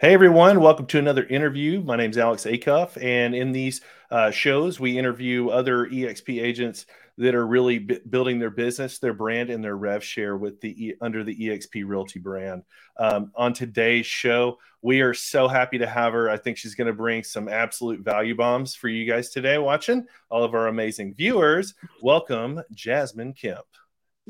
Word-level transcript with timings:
Hey 0.00 0.14
everyone, 0.14 0.60
welcome 0.60 0.86
to 0.86 1.00
another 1.00 1.24
interview. 1.24 1.82
My 1.82 1.96
name 1.96 2.10
is 2.10 2.18
Alex 2.18 2.44
Acuff, 2.44 2.96
and 3.02 3.34
in 3.34 3.50
these 3.50 3.80
uh, 4.12 4.30
shows, 4.30 4.78
we 4.78 4.96
interview 4.96 5.48
other 5.48 5.88
EXP 5.88 6.40
agents 6.40 6.86
that 7.16 7.34
are 7.34 7.44
really 7.44 7.80
b- 7.80 7.98
building 8.08 8.38
their 8.38 8.48
business, 8.48 9.00
their 9.00 9.12
brand, 9.12 9.50
and 9.50 9.64
their 9.64 9.76
rev 9.76 10.04
share 10.04 10.36
with 10.36 10.60
the 10.60 10.86
e- 10.86 10.94
under 11.00 11.24
the 11.24 11.36
EXP 11.36 11.82
Realty 11.84 12.20
brand. 12.20 12.62
Um, 12.96 13.32
on 13.34 13.52
today's 13.52 14.06
show, 14.06 14.58
we 14.82 15.00
are 15.00 15.14
so 15.14 15.48
happy 15.48 15.78
to 15.78 15.86
have 15.88 16.12
her. 16.12 16.30
I 16.30 16.36
think 16.36 16.58
she's 16.58 16.76
going 16.76 16.86
to 16.86 16.92
bring 16.92 17.24
some 17.24 17.48
absolute 17.48 18.04
value 18.04 18.36
bombs 18.36 18.76
for 18.76 18.86
you 18.86 19.04
guys 19.04 19.30
today. 19.30 19.58
Watching 19.58 20.06
all 20.30 20.44
of 20.44 20.54
our 20.54 20.68
amazing 20.68 21.14
viewers, 21.14 21.74
welcome 22.00 22.62
Jasmine 22.72 23.32
Kemp. 23.32 23.66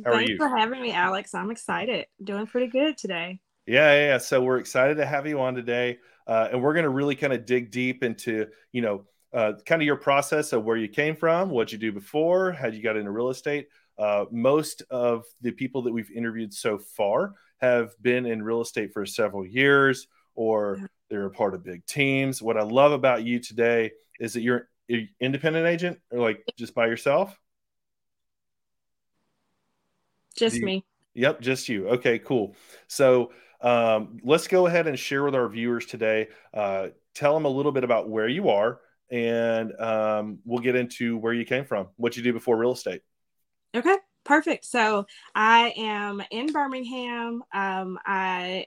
How 0.02 0.12
Thanks 0.12 0.32
for 0.38 0.48
having 0.48 0.80
me, 0.80 0.92
Alex. 0.92 1.34
I'm 1.34 1.50
excited. 1.50 2.06
Doing 2.24 2.46
pretty 2.46 2.68
good 2.68 2.96
today. 2.96 3.40
Yeah, 3.68 3.92
yeah, 3.92 4.06
yeah. 4.06 4.18
So 4.18 4.40
we're 4.42 4.56
excited 4.58 4.96
to 4.96 5.04
have 5.04 5.26
you 5.26 5.40
on 5.40 5.54
today, 5.54 5.98
uh, 6.26 6.48
and 6.52 6.62
we're 6.62 6.72
going 6.72 6.84
to 6.84 6.90
really 6.90 7.14
kind 7.14 7.34
of 7.34 7.45
dig 7.45 7.70
deep 7.70 8.02
into 8.02 8.46
you 8.72 8.80
know 8.80 9.04
uh, 9.34 9.52
kind 9.66 9.82
of 9.82 9.86
your 9.86 9.96
process 9.96 10.54
of 10.54 10.64
where 10.64 10.78
you 10.78 10.88
came 10.88 11.14
from, 11.14 11.50
what 11.50 11.70
you 11.70 11.76
do 11.76 11.92
before, 11.92 12.52
how 12.52 12.68
you 12.68 12.82
got 12.82 12.96
into 12.96 13.10
real 13.10 13.28
estate. 13.28 13.68
Uh, 13.98 14.24
most 14.30 14.82
of 14.90 15.26
the 15.42 15.50
people 15.50 15.82
that 15.82 15.92
we've 15.92 16.10
interviewed 16.12 16.54
so 16.54 16.78
far 16.78 17.34
have 17.59 17.90
been 18.00 18.24
in 18.24 18.42
real 18.42 18.62
estate 18.62 18.90
for 18.95 19.04
several 19.04 19.45
years, 19.45 20.06
or 20.34 20.88
they're 21.10 21.26
a 21.26 21.30
part 21.30 21.52
of 21.52 21.62
big 21.62 21.84
teams. 21.84 22.40
What 22.40 22.56
I 22.56 22.62
love 22.62 22.92
about 22.92 23.23
you 23.23 23.38
today 23.38 23.90
is 24.18 24.32
that 24.32 24.40
you're 24.40 24.70
an 24.88 25.10
independent 25.20 25.66
agent, 25.66 25.98
or 26.10 26.20
like 26.20 26.42
just 26.56 26.74
by 26.74 26.87
yourself. 26.87 27.38
Just 30.38 30.56
you, 30.56 30.64
me. 30.64 30.84
Yep, 31.12 31.42
just 31.42 31.68
you. 31.68 31.88
Okay, 31.88 32.18
cool. 32.18 32.54
So 32.87 33.32
um, 33.60 34.20
let's 34.22 34.48
go 34.48 34.66
ahead 34.66 34.86
and 34.86 34.98
share 34.98 35.24
with 35.24 35.34
our 35.34 35.48
viewers 35.48 35.86
today. 35.86 36.28
Uh, 36.54 36.88
tell 37.14 37.34
them 37.34 37.44
a 37.44 37.48
little 37.48 37.72
bit 37.72 37.84
about 37.84 38.08
where 38.08 38.28
you 38.28 38.48
are, 38.50 38.80
and 39.10 39.73
um, 39.80 40.38
we'll 40.45 40.62
get 40.62 40.76
into 40.76 41.16
where 41.16 41.32
you 41.32 41.45
came 41.45 41.65
from, 41.65 41.88
what 41.96 42.16
you 42.16 42.23
do 42.23 42.32
before 42.32 42.56
real 42.56 42.73
estate. 42.73 43.02
Okay, 43.74 43.96
perfect. 44.24 44.65
So 44.65 45.06
I 45.34 45.73
am 45.76 46.23
in 46.30 46.52
Birmingham. 46.52 47.42
Um, 47.52 47.98
I 48.06 48.66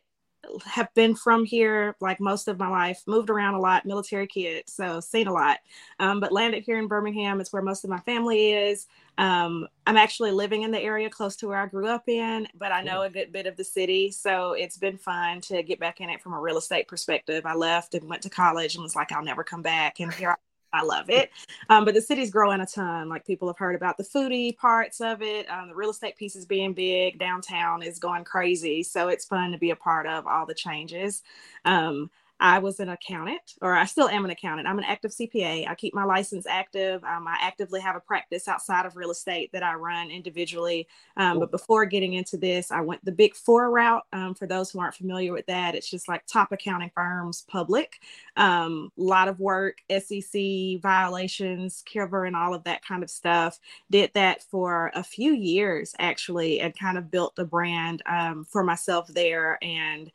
have 0.65 0.93
been 0.93 1.15
from 1.15 1.45
here 1.45 1.95
like 2.01 2.19
most 2.19 2.47
of 2.47 2.57
my 2.57 2.67
life, 2.67 3.03
moved 3.07 3.29
around 3.29 3.53
a 3.53 3.59
lot, 3.59 3.85
military 3.85 4.27
kid, 4.27 4.63
so 4.67 4.99
seen 4.99 5.27
a 5.27 5.33
lot. 5.33 5.59
Um, 5.99 6.19
but 6.19 6.31
landed 6.31 6.63
here 6.63 6.79
in 6.79 6.87
Birmingham. 6.87 7.39
It's 7.39 7.53
where 7.53 7.61
most 7.61 7.83
of 7.83 7.89
my 7.89 7.99
family 7.99 8.51
is. 8.53 8.87
Um, 9.17 9.67
I'm 9.85 9.97
actually 9.97 10.31
living 10.31 10.63
in 10.63 10.71
the 10.71 10.79
area 10.79 11.09
close 11.09 11.35
to 11.37 11.47
where 11.47 11.57
I 11.57 11.67
grew 11.67 11.87
up 11.87 12.07
in, 12.07 12.47
but 12.55 12.71
I 12.71 12.81
know 12.81 13.03
a 13.03 13.09
good 13.09 13.31
bit 13.31 13.45
of 13.45 13.55
the 13.55 13.63
city. 13.63 14.11
So 14.11 14.53
it's 14.53 14.77
been 14.77 14.97
fun 14.97 15.41
to 15.41 15.63
get 15.63 15.79
back 15.79 16.01
in 16.01 16.09
it 16.09 16.21
from 16.21 16.33
a 16.33 16.39
real 16.39 16.57
estate 16.57 16.87
perspective. 16.87 17.45
I 17.45 17.53
left 17.53 17.93
and 17.93 18.09
went 18.09 18.23
to 18.23 18.29
college 18.29 18.75
and 18.75 18.83
was 18.83 18.95
like, 18.95 19.11
I'll 19.11 19.23
never 19.23 19.43
come 19.43 19.61
back. 19.61 19.99
And 19.99 20.13
here 20.13 20.37
I 20.73 20.83
love 20.83 21.09
it. 21.09 21.31
Um, 21.69 21.85
but 21.85 21.93
the 21.93 22.01
city's 22.01 22.31
growing 22.31 22.61
a 22.61 22.65
ton. 22.65 23.09
Like 23.09 23.25
people 23.25 23.47
have 23.47 23.57
heard 23.57 23.75
about 23.75 23.97
the 23.97 24.03
foodie 24.03 24.55
parts 24.57 25.01
of 25.01 25.21
it. 25.21 25.49
Um, 25.49 25.69
the 25.69 25.75
real 25.75 25.89
estate 25.89 26.15
pieces 26.15 26.45
being 26.45 26.73
big. 26.73 27.19
Downtown 27.19 27.83
is 27.83 27.99
going 27.99 28.23
crazy. 28.23 28.83
So 28.83 29.09
it's 29.09 29.25
fun 29.25 29.51
to 29.51 29.57
be 29.57 29.71
a 29.71 29.75
part 29.75 30.07
of 30.07 30.25
all 30.27 30.45
the 30.45 30.53
changes. 30.53 31.23
Um, 31.65 32.09
I 32.41 32.59
was 32.59 32.81
an 32.81 32.89
accountant, 32.89 33.55
or 33.61 33.75
I 33.75 33.85
still 33.85 34.09
am 34.09 34.25
an 34.25 34.31
accountant. 34.31 34.67
I'm 34.67 34.79
an 34.79 34.85
active 34.85 35.11
CPA. 35.11 35.69
I 35.69 35.75
keep 35.75 35.93
my 35.93 36.05
license 36.05 36.47
active. 36.47 37.03
Um, 37.05 37.27
I 37.27 37.37
actively 37.41 37.81
have 37.81 37.95
a 37.95 38.01
practice 38.01 38.47
outside 38.49 38.85
of 38.87 38.97
real 38.97 39.11
estate 39.11 39.51
that 39.53 39.63
I 39.63 39.75
run 39.75 40.11
individually. 40.11 40.87
Um. 41.17 41.39
But 41.39 41.51
before 41.51 41.85
getting 41.85 42.13
into 42.13 42.37
this, 42.37 42.71
I 42.71 42.81
went 42.81 43.05
the 43.05 43.13
Big 43.13 43.35
Four 43.35 43.71
route. 43.71 44.03
Um, 44.13 44.35
for 44.35 44.47
those 44.47 44.71
who 44.71 44.79
aren't 44.79 44.95
familiar 44.95 45.33
with 45.33 45.45
that, 45.47 45.75
it's 45.75 45.89
just 45.89 46.09
like 46.09 46.25
top 46.27 46.51
accounting 46.51 46.91
firms, 46.95 47.45
public, 47.47 47.99
a 48.37 48.41
um, 48.43 48.91
lot 48.97 49.27
of 49.27 49.39
work, 49.39 49.77
SEC 49.89 50.81
violations, 50.81 51.83
covering 51.93 52.35
all 52.35 52.53
of 52.55 52.63
that 52.65 52.83
kind 52.85 53.03
of 53.03 53.09
stuff. 53.11 53.59
Did 53.91 54.11
that 54.15 54.43
for 54.43 54.91
a 54.95 55.03
few 55.03 55.33
years 55.33 55.93
actually, 55.99 56.59
and 56.61 56.77
kind 56.77 56.97
of 56.97 57.11
built 57.11 57.35
the 57.35 57.45
brand 57.45 58.01
um, 58.07 58.45
for 58.49 58.63
myself 58.63 59.07
there 59.07 59.59
and 59.63 60.11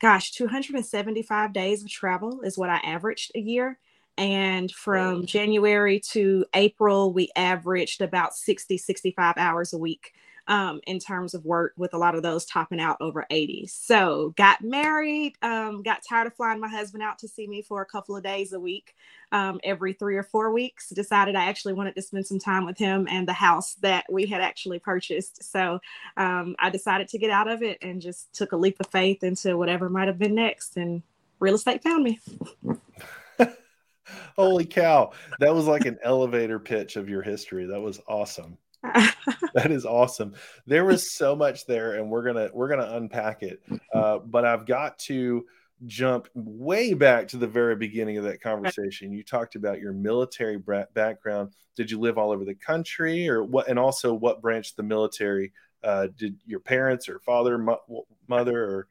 gosh, 0.00 0.32
275 0.32 1.52
days 1.52 1.82
of 1.82 1.90
travel 1.90 2.40
is 2.42 2.58
what 2.58 2.70
I 2.70 2.76
averaged 2.78 3.32
a 3.34 3.40
year. 3.40 3.78
And 4.16 4.70
from 4.72 5.26
January 5.26 6.00
to 6.10 6.44
April, 6.54 7.12
we 7.12 7.30
averaged 7.36 8.00
about 8.00 8.34
60, 8.34 8.76
65 8.76 9.34
hours 9.36 9.72
a 9.72 9.78
week 9.78 10.12
um, 10.48 10.80
in 10.86 10.98
terms 10.98 11.34
of 11.34 11.44
work, 11.44 11.74
with 11.76 11.94
a 11.94 11.98
lot 11.98 12.14
of 12.14 12.22
those 12.22 12.46
topping 12.46 12.80
out 12.80 12.96
over 13.00 13.26
80. 13.30 13.66
So, 13.66 14.34
got 14.36 14.62
married, 14.62 15.34
um, 15.42 15.82
got 15.82 16.02
tired 16.08 16.26
of 16.26 16.34
flying 16.34 16.58
my 16.58 16.68
husband 16.68 17.02
out 17.02 17.18
to 17.20 17.28
see 17.28 17.46
me 17.46 17.62
for 17.62 17.82
a 17.82 17.86
couple 17.86 18.16
of 18.16 18.24
days 18.24 18.52
a 18.54 18.58
week, 18.60 18.96
um, 19.30 19.60
every 19.62 19.92
three 19.92 20.16
or 20.16 20.22
four 20.22 20.50
weeks. 20.50 20.88
Decided 20.88 21.36
I 21.36 21.44
actually 21.44 21.74
wanted 21.74 21.94
to 21.96 22.02
spend 22.02 22.26
some 22.26 22.38
time 22.38 22.64
with 22.64 22.78
him 22.78 23.06
and 23.10 23.28
the 23.28 23.34
house 23.34 23.74
that 23.74 24.06
we 24.10 24.26
had 24.26 24.40
actually 24.40 24.78
purchased. 24.78 25.44
So, 25.44 25.78
um, 26.16 26.56
I 26.58 26.70
decided 26.70 27.08
to 27.08 27.18
get 27.18 27.30
out 27.30 27.48
of 27.48 27.62
it 27.62 27.78
and 27.82 28.00
just 28.00 28.34
took 28.34 28.52
a 28.52 28.56
leap 28.56 28.80
of 28.80 28.86
faith 28.86 29.22
into 29.22 29.56
whatever 29.58 29.90
might 29.90 30.08
have 30.08 30.18
been 30.18 30.34
next. 30.34 30.78
And 30.78 31.02
real 31.40 31.54
estate 31.54 31.82
found 31.82 32.04
me. 32.04 32.20
Holy 34.36 34.64
cow. 34.64 35.12
That 35.40 35.54
was 35.54 35.66
like 35.66 35.84
an 35.84 35.98
elevator 36.02 36.58
pitch 36.58 36.96
of 36.96 37.08
your 37.08 37.22
history. 37.22 37.66
That 37.66 37.80
was 37.80 38.00
awesome. 38.08 38.56
that 39.54 39.70
is 39.70 39.84
awesome. 39.84 40.34
There 40.66 40.84
was 40.84 41.12
so 41.16 41.34
much 41.34 41.66
there, 41.66 41.94
and 41.94 42.10
we're 42.10 42.24
gonna 42.24 42.50
we're 42.52 42.68
gonna 42.68 42.96
unpack 42.96 43.42
it. 43.42 43.60
Uh, 43.92 44.18
but 44.18 44.44
I've 44.44 44.66
got 44.66 44.98
to 45.00 45.46
jump 45.86 46.28
way 46.34 46.92
back 46.94 47.28
to 47.28 47.36
the 47.36 47.46
very 47.46 47.76
beginning 47.76 48.18
of 48.18 48.24
that 48.24 48.40
conversation. 48.40 49.12
You 49.12 49.22
talked 49.22 49.54
about 49.54 49.80
your 49.80 49.92
military 49.92 50.58
background. 50.94 51.52
Did 51.76 51.90
you 51.90 52.00
live 52.00 52.18
all 52.18 52.30
over 52.30 52.44
the 52.44 52.54
country, 52.54 53.28
or 53.28 53.44
what? 53.44 53.68
And 53.68 53.78
also, 53.78 54.14
what 54.14 54.40
branch 54.40 54.70
of 54.70 54.76
the 54.76 54.82
military 54.82 55.52
uh, 55.82 56.08
did 56.16 56.36
your 56.46 56.60
parents 56.60 57.08
or 57.08 57.18
father, 57.20 57.58
mo- 57.58 58.06
mother, 58.28 58.64
or? 58.64 58.88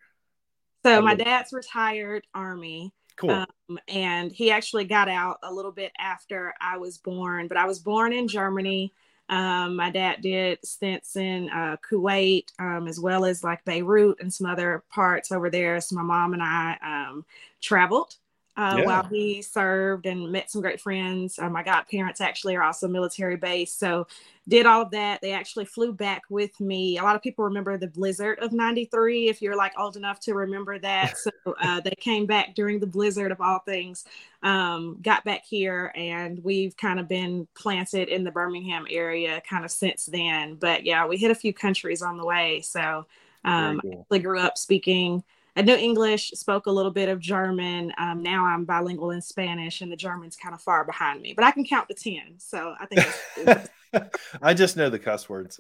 So 0.85 1.01
my 1.01 1.15
dad's 1.15 1.51
retired 1.51 2.25
Army. 2.33 2.93
Cool. 3.17 3.31
Um, 3.31 3.79
and 3.87 4.31
he 4.31 4.51
actually 4.51 4.85
got 4.85 5.09
out 5.09 5.39
a 5.43 5.51
little 5.51 5.71
bit 5.71 5.91
after 5.97 6.53
I 6.61 6.77
was 6.77 6.99
born, 6.99 7.47
but 7.47 7.57
I 7.57 7.65
was 7.65 7.79
born 7.79 8.13
in 8.13 8.27
Germany. 8.27 8.93
Um, 9.29 9.75
my 9.75 9.89
dad 9.89 10.21
did 10.21 10.59
stints 10.65 11.15
in 11.15 11.49
uh, 11.49 11.77
Kuwait, 11.89 12.45
um, 12.59 12.87
as 12.87 12.99
well 12.99 13.25
as 13.25 13.43
like 13.43 13.65
Beirut 13.65 14.19
and 14.21 14.33
some 14.33 14.47
other 14.47 14.83
parts 14.89 15.31
over 15.31 15.49
there. 15.49 15.81
So 15.81 15.95
my 15.95 16.01
mom 16.01 16.33
and 16.33 16.41
I 16.41 16.77
um, 16.81 17.25
traveled 17.61 18.15
uh, 18.57 18.77
yeah. 18.79 18.85
while 18.85 19.03
he 19.03 19.41
served 19.41 20.07
and 20.07 20.31
met 20.31 20.49
some 20.49 20.61
great 20.61 20.81
friends. 20.81 21.37
Uh, 21.37 21.47
my 21.49 21.61
godparents 21.61 22.19
actually 22.19 22.55
are 22.55 22.63
also 22.63 22.87
military 22.87 23.35
base. 23.37 23.71
So 23.71 24.07
did 24.47 24.65
all 24.65 24.81
of 24.81 24.91
that. 24.91 25.21
They 25.21 25.31
actually 25.31 25.65
flew 25.65 25.93
back 25.93 26.23
with 26.29 26.59
me. 26.59 26.97
A 26.97 27.03
lot 27.03 27.15
of 27.15 27.21
people 27.21 27.45
remember 27.45 27.77
the 27.77 27.87
blizzard 27.87 28.39
of 28.39 28.53
93, 28.53 29.29
if 29.29 29.43
you're 29.43 29.55
like 29.55 29.73
old 29.77 29.95
enough 29.95 30.19
to 30.21 30.33
remember 30.33 30.79
that. 30.79 31.15
So 31.17 31.31
uh, 31.61 31.81
they 31.81 31.93
came 31.99 32.25
back 32.25 32.55
during 32.55 32.79
the 32.79 32.87
blizzard 32.87 33.31
of 33.31 33.41
all 33.41 33.59
things, 33.59 34.05
um, 34.43 34.97
got 35.01 35.23
back 35.23 35.43
here, 35.45 35.91
and 35.95 36.43
we've 36.43 36.75
kind 36.77 36.99
of 36.99 37.07
been 37.07 37.47
planted 37.53 38.07
in 38.07 38.23
the 38.23 38.31
Birmingham 38.31 38.87
area 38.89 39.41
kind 39.47 39.65
of 39.65 39.71
since 39.71 40.05
then. 40.05 40.55
But 40.55 40.85
yeah, 40.85 41.05
we 41.05 41.17
hit 41.17 41.31
a 41.31 41.35
few 41.35 41.53
countries 41.53 42.01
on 42.01 42.17
the 42.17 42.25
way. 42.25 42.61
So 42.61 43.05
um, 43.43 43.81
cool. 43.81 44.07
I 44.09 44.17
grew 44.19 44.39
up 44.39 44.57
speaking 44.57 45.23
I 45.57 45.61
know 45.63 45.75
English, 45.75 46.29
spoke 46.35 46.67
a 46.67 46.71
little 46.71 46.91
bit 46.91 47.09
of 47.09 47.19
German. 47.19 47.91
Um, 47.97 48.21
now 48.21 48.45
I'm 48.45 48.63
bilingual 48.63 49.09
in 49.09 49.21
Spanish, 49.21 49.81
and 49.81 49.91
the 49.91 49.95
German's 49.95 50.35
kind 50.35 50.53
of 50.53 50.61
far 50.61 50.85
behind 50.85 51.19
me, 51.19 51.33
but 51.33 51.43
I 51.43 51.49
can 51.49 51.65
count 51.65 51.89
to 51.89 51.95
10. 51.95 52.35
So 52.37 52.75
I 52.79 52.85
think 52.85 54.09
I 54.41 54.53
just 54.53 54.77
know 54.77 54.91
the 54.91 54.99
cuss 54.99 55.27
words. 55.27 55.59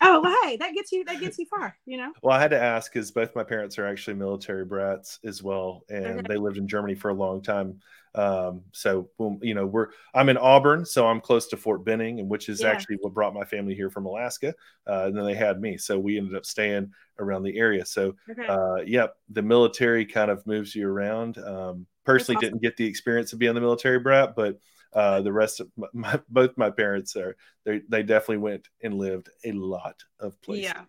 oh, 0.00 0.20
well, 0.20 0.36
hey, 0.44 0.56
that 0.58 0.74
gets 0.74 0.92
you 0.92 1.04
that 1.06 1.18
gets 1.18 1.38
you 1.38 1.46
far, 1.46 1.76
you 1.86 1.96
know. 1.96 2.12
Well, 2.22 2.36
I 2.36 2.40
had 2.40 2.52
to 2.52 2.62
ask 2.62 2.92
because 2.92 3.10
both 3.10 3.34
my 3.34 3.42
parents 3.42 3.80
are 3.80 3.86
actually 3.86 4.14
military 4.14 4.64
brats 4.64 5.18
as 5.24 5.42
well, 5.42 5.82
and 5.88 6.20
okay. 6.20 6.26
they 6.28 6.36
lived 6.36 6.58
in 6.58 6.68
Germany 6.68 6.94
for 6.94 7.08
a 7.08 7.14
long 7.14 7.42
time. 7.42 7.80
Um, 8.14 8.62
so 8.72 9.08
you 9.40 9.54
know, 9.54 9.66
we're 9.66 9.88
I'm 10.14 10.28
in 10.28 10.36
Auburn, 10.36 10.84
so 10.84 11.06
I'm 11.06 11.20
close 11.20 11.48
to 11.48 11.56
Fort 11.56 11.84
Benning, 11.84 12.20
and 12.20 12.28
which 12.28 12.48
is 12.48 12.60
yeah. 12.60 12.68
actually 12.68 12.98
what 13.00 13.14
brought 13.14 13.34
my 13.34 13.44
family 13.44 13.74
here 13.74 13.90
from 13.90 14.06
Alaska. 14.06 14.54
Uh, 14.86 15.04
and 15.06 15.16
then 15.16 15.24
they 15.24 15.34
had 15.34 15.60
me, 15.60 15.78
so 15.78 15.98
we 15.98 16.18
ended 16.18 16.36
up 16.36 16.44
staying 16.44 16.92
around 17.18 17.42
the 17.42 17.56
area. 17.56 17.86
So, 17.86 18.14
okay. 18.30 18.46
uh, 18.46 18.82
yep, 18.86 19.16
the 19.30 19.42
military 19.42 20.04
kind 20.04 20.30
of 20.30 20.46
moves 20.46 20.74
you 20.74 20.88
around. 20.88 21.38
Um, 21.38 21.86
personally, 22.04 22.36
awesome. 22.36 22.50
didn't 22.50 22.62
get 22.62 22.76
the 22.76 22.86
experience 22.86 23.32
of 23.32 23.38
being 23.38 23.54
the 23.54 23.60
military 23.60 23.98
brat, 23.98 24.34
but 24.36 24.58
uh, 24.92 25.22
the 25.22 25.32
rest 25.32 25.60
of 25.60 25.70
my, 25.76 25.88
my, 25.92 26.20
both 26.28 26.56
my 26.56 26.70
parents 26.70 27.16
are 27.16 27.36
they 27.64 27.80
they 27.88 28.02
definitely 28.02 28.38
went 28.38 28.68
and 28.82 28.94
lived 28.94 29.30
a 29.44 29.52
lot 29.52 30.02
of 30.20 30.40
places. 30.42 30.64
Yeah. 30.64 30.82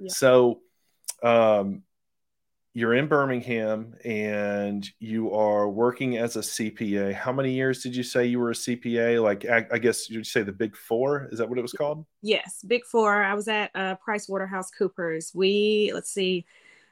yeah. 0.00 0.12
So, 0.12 0.60
um, 1.22 1.82
you're 2.74 2.94
in 2.94 3.06
Birmingham 3.06 3.94
and 4.04 4.90
you 4.98 5.32
are 5.32 5.68
working 5.68 6.18
as 6.18 6.34
a 6.34 6.40
CPA. 6.40 7.14
How 7.14 7.32
many 7.32 7.52
years 7.52 7.82
did 7.84 7.94
you 7.94 8.02
say 8.02 8.26
you 8.26 8.40
were 8.40 8.50
a 8.50 8.54
CPA? 8.54 9.22
Like, 9.22 9.46
I, 9.46 9.64
I 9.72 9.78
guess 9.78 10.10
you'd 10.10 10.26
say 10.26 10.42
the 10.42 10.52
Big 10.52 10.76
Four. 10.76 11.28
Is 11.30 11.38
that 11.38 11.48
what 11.48 11.56
it 11.56 11.62
was 11.62 11.72
called? 11.72 12.04
Yes, 12.20 12.64
Big 12.66 12.84
Four. 12.84 13.22
I 13.22 13.32
was 13.34 13.46
at 13.46 13.70
uh, 13.76 13.94
PricewaterhouseCoopers. 14.06 15.34
We 15.36 15.92
let's 15.94 16.10
see. 16.10 16.44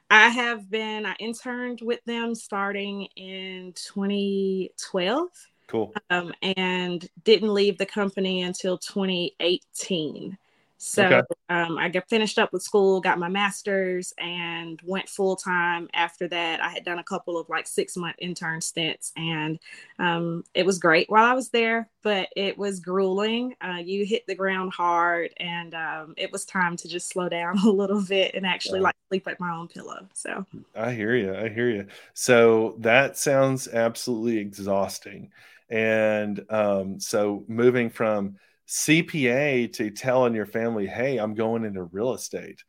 I 0.09 0.29
have 0.29 0.69
been, 0.69 1.05
I 1.05 1.15
interned 1.19 1.81
with 1.81 2.03
them 2.05 2.33
starting 2.33 3.07
in 3.17 3.73
2012. 3.75 5.27
Cool. 5.67 5.93
Um, 6.09 6.33
and 6.41 7.09
didn't 7.25 7.53
leave 7.53 7.77
the 7.77 7.85
company 7.85 8.43
until 8.43 8.77
2018. 8.77 10.37
So 10.83 11.05
okay. 11.05 11.21
um, 11.47 11.77
I 11.77 11.87
got 11.87 12.09
finished 12.09 12.37
up 12.37 12.51
with 12.51 12.61
school, 12.61 12.99
got 12.99 13.17
my 13.17 13.29
master's, 13.29 14.13
and 14.17 14.81
went 14.83 15.07
full 15.07 15.37
time. 15.37 15.89
After 15.93 16.27
that, 16.27 16.61
I 16.61 16.69
had 16.69 16.83
done 16.83 16.99
a 16.99 17.03
couple 17.03 17.37
of 17.37 17.47
like 17.47 17.67
six 17.67 17.95
month 17.95 18.17
intern 18.19 18.59
stints, 18.59 19.13
and 19.15 19.59
um, 19.97 20.43
it 20.53 20.65
was 20.65 20.79
great 20.79 21.09
while 21.09 21.23
I 21.23 21.33
was 21.33 21.49
there, 21.49 21.89
but 22.03 22.27
it 22.35 22.57
was 22.57 22.81
grueling. 22.81 23.55
Uh, 23.61 23.77
you 23.77 24.05
hit 24.05 24.27
the 24.27 24.35
ground 24.35 24.73
hard, 24.73 25.31
and 25.37 25.73
um, 25.73 26.15
it 26.17 26.33
was 26.33 26.43
time 26.43 26.75
to 26.77 26.89
just 26.89 27.07
slow 27.07 27.29
down 27.29 27.57
a 27.65 27.69
little 27.69 28.01
bit 28.01 28.35
and 28.35 28.45
actually 28.45 28.81
like 28.81 28.95
sleep 29.07 29.25
at 29.29 29.39
my 29.39 29.55
own 29.55 29.69
pillow. 29.69 30.05
So 30.13 30.45
I 30.75 30.91
hear 30.91 31.15
you. 31.15 31.33
I 31.33 31.47
hear 31.47 31.69
you. 31.69 31.87
So 32.13 32.75
that 32.79 33.17
sounds 33.17 33.69
absolutely 33.69 34.37
exhausting. 34.37 35.31
And 35.69 36.45
um, 36.49 36.99
so 36.99 37.45
moving 37.47 37.89
from 37.89 38.35
CPA 38.67 39.71
to 39.73 39.89
telling 39.91 40.33
your 40.33 40.45
family, 40.45 40.87
hey, 40.87 41.17
I'm 41.17 41.33
going 41.33 41.65
into 41.65 41.83
real 41.83 42.13
estate. 42.13 42.63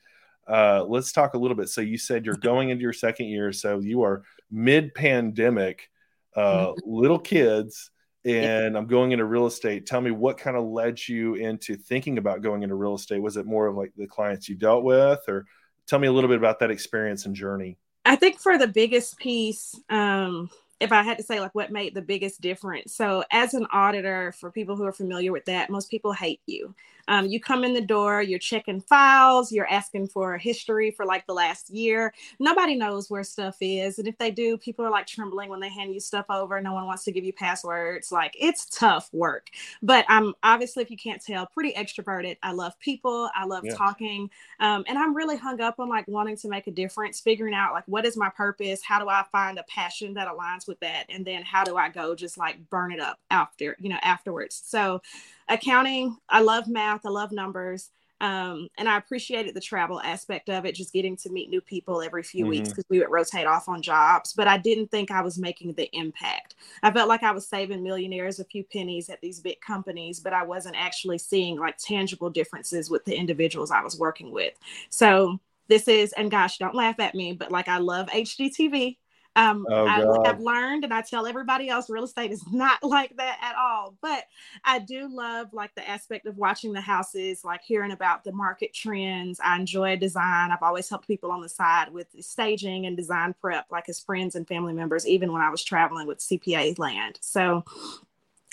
Uh, 0.47 0.85
let's 0.87 1.13
talk 1.13 1.35
a 1.35 1.39
little 1.39 1.57
bit. 1.57 1.69
So 1.69 1.81
you 1.81 1.97
said 1.97 2.27
you're 2.27 2.37
going 2.37 2.71
into 2.71 2.83
your 2.83 2.93
second 2.93 3.27
year, 3.27 3.53
so 3.53 3.79
you 3.79 4.03
are 4.03 4.25
mid-pandemic, 4.51 5.91
uh, 6.37 6.67
mm-hmm. 6.67 6.79
little 6.85 7.19
kids, 7.19 7.91
and 8.25 8.77
I'm 8.77 8.87
going 8.87 9.13
into 9.13 9.25
real 9.25 9.47
estate. 9.47 9.87
Tell 9.87 10.01
me 10.01 10.11
what 10.11 10.39
kind 10.39 10.57
of 10.57 10.65
led 10.65 11.07
you 11.09 11.35
into 11.35 11.77
thinking 11.77 12.19
about 12.19 12.43
going 12.43 12.63
into 12.63 12.75
real 12.75 12.95
estate? 12.95 13.21
Was 13.21 13.37
it 13.37 13.47
more 13.47 13.67
of 13.67 13.77
like 13.77 13.93
the 13.97 14.07
clients 14.07 14.49
you 14.49 14.55
dealt 14.55 14.85
with, 14.85 15.21
or 15.29 15.47
tell 15.87 15.99
me 15.99 16.09
a 16.09 16.13
little 16.13 16.29
bit 16.29 16.39
about 16.39 16.59
that 16.61 16.71
experience 16.71 17.27
and 17.27 17.35
journey? 17.35 17.79
I 18.05 18.17
think 18.17 18.39
for 18.39 18.59
the 18.59 18.69
biggest 18.69 19.19
piece, 19.19 19.79
um, 19.89 20.51
if 20.81 20.93
I 20.93 21.03
had 21.03 21.19
to 21.19 21.25
say 21.25 21.41
like 21.41 21.55
what 21.55 21.71
made 21.71 21.95
the 21.95 22.03
biggest 22.03 22.41
difference. 22.41 22.95
So 22.95 23.25
as 23.31 23.55
an 23.55 23.67
auditor, 23.73 24.33
for 24.33 24.51
people 24.51 24.77
who 24.77 24.85
are 24.85 24.93
familiar 24.93 25.33
with 25.33 25.45
that, 25.47 25.71
most 25.71 25.91
people 25.91 26.13
hate 26.13 26.41
you. 26.47 26.75
Um, 27.09 27.27
you 27.27 27.41
come 27.41 27.65
in 27.65 27.75
the 27.75 27.81
door, 27.81 28.23
you're 28.23 28.39
checking 28.39 28.81
files, 28.81 29.53
you're 29.53 29.71
asking 29.71 30.09
for 30.09 30.35
a 30.35 30.41
history 30.41 30.91
for 30.91 31.05
like 31.05 31.27
the 31.27 31.35
last 31.35 31.71
year. 31.71 32.15
Nobody 32.39 32.77
knows 32.77 33.11
where 33.11 33.23
stuff 33.23 33.57
is. 33.61 33.99
And 33.99 34.09
if 34.09 34.17
they 34.19 34.31
do, 34.31 34.57
people 34.57 34.85
are 34.85 34.91
like 34.91 35.07
trembling 35.07 35.51
when 35.51 35.61
they 35.61 35.69
hand 35.69 35.93
you 35.93 36.01
stuff 36.01 36.27
over. 36.31 36.61
No 36.61 36.73
one 36.73 36.87
wants 36.87 37.05
to 37.05 37.13
give 37.13 37.25
you 37.25 37.33
passwords. 37.33 38.11
Like 38.11 38.35
it's 38.39 38.67
tough 38.67 39.11
work. 39.13 39.51
But 39.83 40.05
I'm 40.09 40.35
obviously, 40.43 40.83
if 40.83 40.91
you 40.91 40.97
can't 40.97 41.23
tell, 41.23 41.47
pretty 41.47 41.73
extroverted. 41.73 42.37
I 42.43 42.53
love 42.53 42.79
people, 42.81 43.31
I 43.35 43.45
love 43.45 43.65
yeah. 43.65 43.75
talking. 43.75 44.31
Um, 44.61 44.85
and 44.89 44.99
I'm 44.99 45.15
really 45.15 45.37
hung 45.37 45.61
up 45.61 45.79
on 45.79 45.89
like 45.89 46.09
wanting 46.09 46.37
to 46.39 46.49
make 46.49 46.67
a 46.67 46.73
difference, 46.73 47.21
figuring 47.21 47.55
out 47.55 47.73
like 47.73 47.85
what 47.87 48.05
is 48.05 48.17
my 48.17 48.31
purpose? 48.31 48.83
How 48.83 48.99
do 48.99 49.09
I 49.09 49.25
find 49.31 49.59
a 49.59 49.65
passion 49.65 50.15
that 50.15 50.29
aligns 50.29 50.64
with 50.69 50.81
that? 50.81 51.07
And 51.09 51.25
then 51.25 51.43
how 51.43 51.65
do 51.65 51.77
I 51.77 51.89
go 51.89 52.15
just 52.15 52.39
like 52.39 52.69
burn 52.71 52.93
it 52.93 53.01
up 53.01 53.19
after, 53.31 53.77
you 53.81 53.89
know, 53.89 53.99
afterwards? 54.03 54.61
So, 54.65 55.03
accounting, 55.49 56.17
I 56.29 56.41
love 56.41 56.69
math, 56.69 57.07
I 57.07 57.11
love 57.11 57.33
numbers. 57.33 57.91
Um, 58.21 58.69
and 58.79 58.89
I 58.89 58.97
appreciated 58.97 59.55
the 59.55 59.61
travel 59.61 60.01
aspect 60.01 60.49
of 60.49 60.65
it, 60.65 60.75
just 60.75 60.93
getting 60.93 61.17
to 61.19 61.31
meet 61.31 61.51
new 61.51 61.61
people 61.61 62.01
every 62.01 62.23
few 62.23 62.45
mm-hmm. 62.45 62.51
weeks 62.51 62.69
because 62.71 62.85
we 62.89 62.99
would 62.99 63.11
rotate 63.11 63.47
off 63.47 63.69
on 63.69 63.83
jobs. 63.83 64.33
But 64.33 64.49
I 64.49 64.57
didn't 64.57 64.91
think 64.91 65.11
I 65.11 65.21
was 65.21 65.37
making 65.37 65.75
the 65.75 65.91
impact. 65.95 66.55
I 66.83 66.91
felt 66.91 67.09
like 67.09 67.23
I 67.23 67.33
was 67.33 67.47
saving 67.47 67.83
millionaires 67.83 68.39
a 68.39 68.45
few 68.45 68.65
pennies 68.65 69.11
at 69.11 69.21
these 69.21 69.41
big 69.41 69.61
companies, 69.61 70.21
but 70.21 70.33
I 70.33 70.45
wasn't 70.45 70.77
actually 70.79 71.19
seeing 71.19 71.59
like 71.59 71.77
tangible 71.77 72.31
differences 72.31 72.89
with 72.89 73.05
the 73.05 73.15
individuals 73.15 73.71
I 73.71 73.83
was 73.83 73.99
working 73.99 74.31
with. 74.31 74.55
So 74.91 75.39
this 75.69 75.89
is, 75.89 76.13
and 76.13 76.31
gosh, 76.31 76.59
don't 76.59 76.75
laugh 76.75 77.01
at 77.01 77.15
me, 77.15 77.33
but 77.33 77.51
like 77.51 77.69
I 77.69 77.79
love 77.79 78.07
HGTV. 78.09 78.97
Um, 79.37 79.67
oh, 79.69 79.87
I 79.87 80.29
have 80.29 80.41
learned, 80.41 80.85
and 80.85 80.95
I 80.95 81.03
tell 81.03 81.27
everybody 81.27 81.69
else, 81.69 81.91
real 81.91 82.05
estate 82.05 82.31
is 82.31 82.45
not 82.53 82.83
like 82.83 83.17
that 83.17 83.39
at 83.43 83.57
all. 83.57 83.97
But 84.01 84.25
I 84.65 84.79
do 84.79 85.09
love 85.09 85.53
like 85.53 85.75
the 85.75 85.89
aspect 85.89 86.27
of 86.27 86.37
watching 86.37 86.73
the 86.73 86.81
houses, 86.81 87.45
like 87.45 87.63
hearing 87.63 87.93
about 87.93 88.25
the 88.25 88.33
market 88.33 88.73
trends. 88.73 89.41
I 89.45 89.57
enjoy 89.57 89.97
design. 89.97 90.51
I've 90.51 90.63
always 90.63 90.89
helped 90.89 91.09
people 91.09 91.31
on 91.31 91.41
the 91.41 91.49
side 91.49 91.93
with 91.93 92.09
staging 92.21 92.87
and 92.87 92.97
design 92.97 93.35
prep, 93.41 93.67
like 93.71 93.89
as 93.89 94.01
friends 94.01 94.37
and 94.37 94.47
family 94.47 94.73
members, 94.73 95.07
even 95.07 95.33
when 95.33 95.43
I 95.43 95.51
was 95.51 95.65
traveling 95.65 96.07
with 96.07 96.19
CPA 96.19 96.79
land. 96.79 97.19
So 97.21 97.65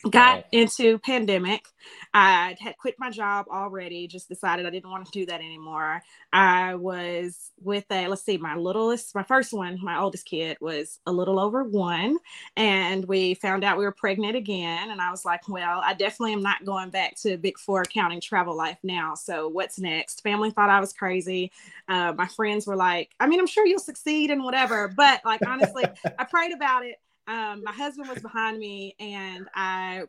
got 0.09 0.45
into 0.51 0.97
pandemic. 0.99 1.65
I 2.13 2.55
had 2.59 2.77
quit 2.77 2.95
my 2.99 3.09
job 3.09 3.45
already 3.49 4.07
just 4.07 4.27
decided 4.27 4.65
i 4.65 4.69
didn't 4.69 4.89
want 4.89 5.05
to 5.05 5.11
do 5.11 5.25
that 5.27 5.39
anymore. 5.39 6.01
I 6.33 6.75
was 6.75 7.51
with 7.61 7.85
a 7.91 8.07
let's 8.07 8.23
see 8.23 8.37
my 8.37 8.55
littlest 8.55 9.13
my 9.13 9.23
first 9.23 9.53
one 9.53 9.77
my 9.83 9.99
oldest 9.99 10.25
kid 10.25 10.57
was 10.59 10.99
a 11.05 11.11
little 11.11 11.39
over 11.39 11.63
one 11.63 12.17
and 12.57 13.05
we 13.05 13.35
found 13.35 13.63
out 13.63 13.77
we 13.77 13.83
were 13.83 13.91
pregnant 13.91 14.35
again 14.35 14.89
and 14.89 14.99
i 14.99 15.11
was 15.11 15.23
like 15.25 15.47
well 15.47 15.79
i 15.83 15.93
definitely 15.93 16.33
am 16.33 16.41
not 16.41 16.65
going 16.65 16.89
back 16.89 17.15
to 17.15 17.37
big 17.37 17.57
four 17.59 17.81
accounting 17.83 18.19
travel 18.19 18.55
life 18.55 18.79
now 18.81 19.13
so 19.13 19.47
what's 19.47 19.77
next? 19.79 20.21
Family 20.23 20.49
thought 20.49 20.69
i 20.69 20.79
was 20.79 20.93
crazy. 20.93 21.51
Uh, 21.87 22.13
my 22.17 22.27
friends 22.27 22.65
were 22.65 22.75
like 22.75 23.11
i 23.19 23.27
mean 23.27 23.39
i'm 23.39 23.47
sure 23.47 23.65
you'll 23.65 23.79
succeed 23.79 24.31
and 24.31 24.43
whatever 24.43 24.87
but 24.87 25.21
like 25.23 25.41
honestly 25.45 25.85
i 26.17 26.23
prayed 26.23 26.51
about 26.51 26.83
it 26.85 26.99
um, 27.27 27.63
my 27.63 27.71
husband 27.71 28.09
was 28.09 28.21
behind 28.21 28.57
me 28.57 28.95
and 28.99 29.47
I 29.55 30.03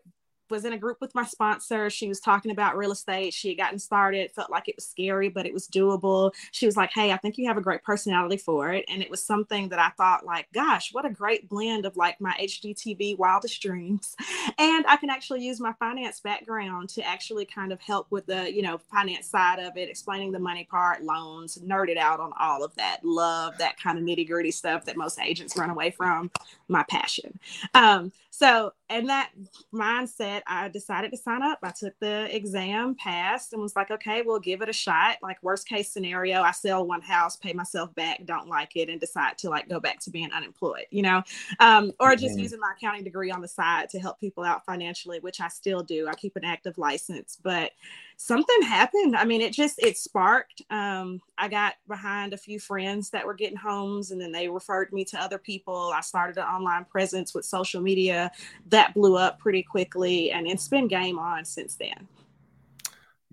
was 0.53 0.65
in 0.65 0.75
a 0.75 0.79
group 0.79 1.01
with 1.01 1.15
my 1.15 1.25
sponsor. 1.25 1.91
She 1.91 2.07
was 2.07 2.21
talking 2.21 2.53
about 2.53 2.77
real 2.77 2.93
estate. 2.93 3.35
She 3.35 3.49
had 3.49 3.59
gotten 3.59 3.79
started, 3.79 4.31
felt 4.31 4.51
like 4.51 4.69
it 4.69 4.77
was 4.77 4.87
scary, 4.87 5.29
but 5.29 5.47
it 5.47 5.53
was 5.53 5.67
doable. 5.67 6.33
She 6.53 6.67
was 6.67 6.77
like, 6.77 6.93
Hey, 6.93 7.11
I 7.11 7.17
think 7.17 7.39
you 7.39 7.49
have 7.49 7.57
a 7.57 7.63
great 7.63 7.83
personality 7.83 8.37
for 8.37 8.73
it. 8.73 8.85
And 8.89 9.03
it 9.03 9.11
was 9.11 9.25
something 9.25 9.71
that 9.71 9.79
I 9.79 9.89
thought, 9.97 10.25
like, 10.25 10.47
gosh, 10.53 10.93
what 10.93 11.07
a 11.07 11.11
great 11.11 11.49
blend 11.49 11.87
of 11.87 11.97
like 11.97 12.21
my 12.21 12.37
HGTV 12.41 13.19
wildest 13.19 13.61
dreams. 13.61 14.15
And 14.59 14.85
I 14.87 14.97
can 14.97 15.09
actually 15.09 15.45
use 15.45 15.59
my 15.59 15.73
finance 15.79 16.21
background 16.21 16.91
to 16.91 17.03
actually 17.03 17.47
kind 17.47 17.73
of 17.73 17.81
help 17.81 18.07
with 18.11 18.27
the, 18.27 18.53
you 18.53 18.61
know, 18.61 18.79
finance 18.79 19.27
side 19.27 19.59
of 19.59 19.77
it, 19.77 19.89
explaining 19.89 20.31
the 20.31 20.39
money 20.39 20.65
part, 20.71 21.03
loans, 21.03 21.59
nerded 21.59 21.97
out 21.97 22.21
on 22.21 22.33
all 22.39 22.63
of 22.63 22.75
that. 22.75 22.99
Love 23.03 23.57
that 23.59 23.81
kind 23.81 23.99
of 23.99 24.05
nitty 24.05 24.29
gritty 24.29 24.51
stuff 24.51 24.85
that 24.85 24.97
most 24.97 25.19
agents 25.19 25.57
run 25.57 25.71
away 25.71 25.91
from. 25.91 26.31
My 26.69 26.83
passion. 26.85 27.39
Um, 27.75 28.13
so, 28.31 28.73
and 28.89 29.09
that 29.09 29.31
mindset, 29.73 30.42
I 30.47 30.69
decided 30.69 31.11
to 31.13 31.17
sign 31.17 31.43
up. 31.43 31.59
I 31.63 31.71
took 31.71 31.99
the 31.99 32.35
exam, 32.35 32.95
passed, 32.95 33.53
and 33.53 33.63
was 33.63 33.77
like, 33.77 33.91
okay, 33.91 34.23
we'll 34.23 34.41
give 34.41 34.63
it 34.63 34.69
a 34.69 34.73
shot. 34.73 35.17
Like, 35.23 35.43
worst 35.43 35.69
case 35.69 35.91
scenario, 35.91 36.43
I 36.43 36.51
sell 36.53 36.87
one 36.87 37.01
house, 37.01 37.37
pay 37.37 37.53
myself 37.53 37.95
back, 37.95 38.25
don't 38.25 38.49
like 38.49 38.77
it, 38.77 38.89
and 38.89 39.01
decide 39.01 39.39
to 39.39 39.51
like 39.51 39.69
go 39.69 39.81
back 39.81 40.01
to 40.01 40.11
being 40.11 40.33
unemployed, 40.33 40.87
you 40.91 41.03
know, 41.03 41.23
um, 41.61 41.93
or 42.01 42.17
just 42.17 42.35
mm-hmm. 42.35 42.43
using 42.43 42.61
my 42.61 42.73
accounting 42.77 43.05
degree 43.05 43.31
on 43.31 43.41
the 43.41 43.49
side 43.49 43.89
to 43.91 43.99
help 43.99 44.21
people 44.21 44.45
out 44.45 44.65
financially, 44.65 45.21
which 45.21 45.41
I 45.41 45.49
still 45.49 45.83
do. 45.83 46.07
I 46.09 46.15
keep 46.15 46.37
an 46.37 46.45
active 46.45 46.79
license, 46.79 47.39
but 47.43 47.73
something 48.17 48.63
happened. 48.63 49.17
I 49.17 49.25
mean, 49.25 49.41
it 49.41 49.53
just 49.53 49.79
it 49.79 49.97
sparked. 49.97 50.63
Um, 50.71 51.21
I 51.39 51.49
got 51.49 51.75
behind 51.89 52.33
a 52.33 52.39
few 52.39 52.61
friends 52.61 53.11
that 53.11 53.27
were 53.27 53.35
getting 53.35 53.57
homes, 53.57 54.11
and 54.11 54.21
then 54.21 54.33
they 54.33 54.49
referred 54.49 54.93
me 54.93 55.05
to 55.07 55.21
other 55.21 55.39
people. 55.39 55.93
I 55.95 56.01
started 56.01 56.39
an 56.39 56.45
online 56.45 56.85
presence 56.85 57.35
with 57.35 57.45
social 57.45 57.81
media 57.81 58.31
that 58.69 58.95
blew 58.95 59.17
up 59.17 59.39
pretty 59.39 59.63
quickly, 59.63 60.31
and 60.31 60.47
it's 60.47 60.69
been 60.69 60.89
game 60.89 61.19
on 61.19 61.45
since 61.45 61.77
then. 61.77 62.09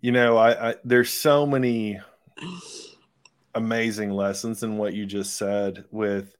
You 0.01 0.11
know, 0.11 0.37
I, 0.37 0.69
I 0.69 0.75
there's 0.83 1.09
so 1.09 1.45
many 1.45 1.99
amazing 3.55 4.11
lessons 4.11 4.63
in 4.63 4.77
what 4.77 4.93
you 4.93 5.05
just 5.05 5.37
said 5.37 5.85
with 5.91 6.35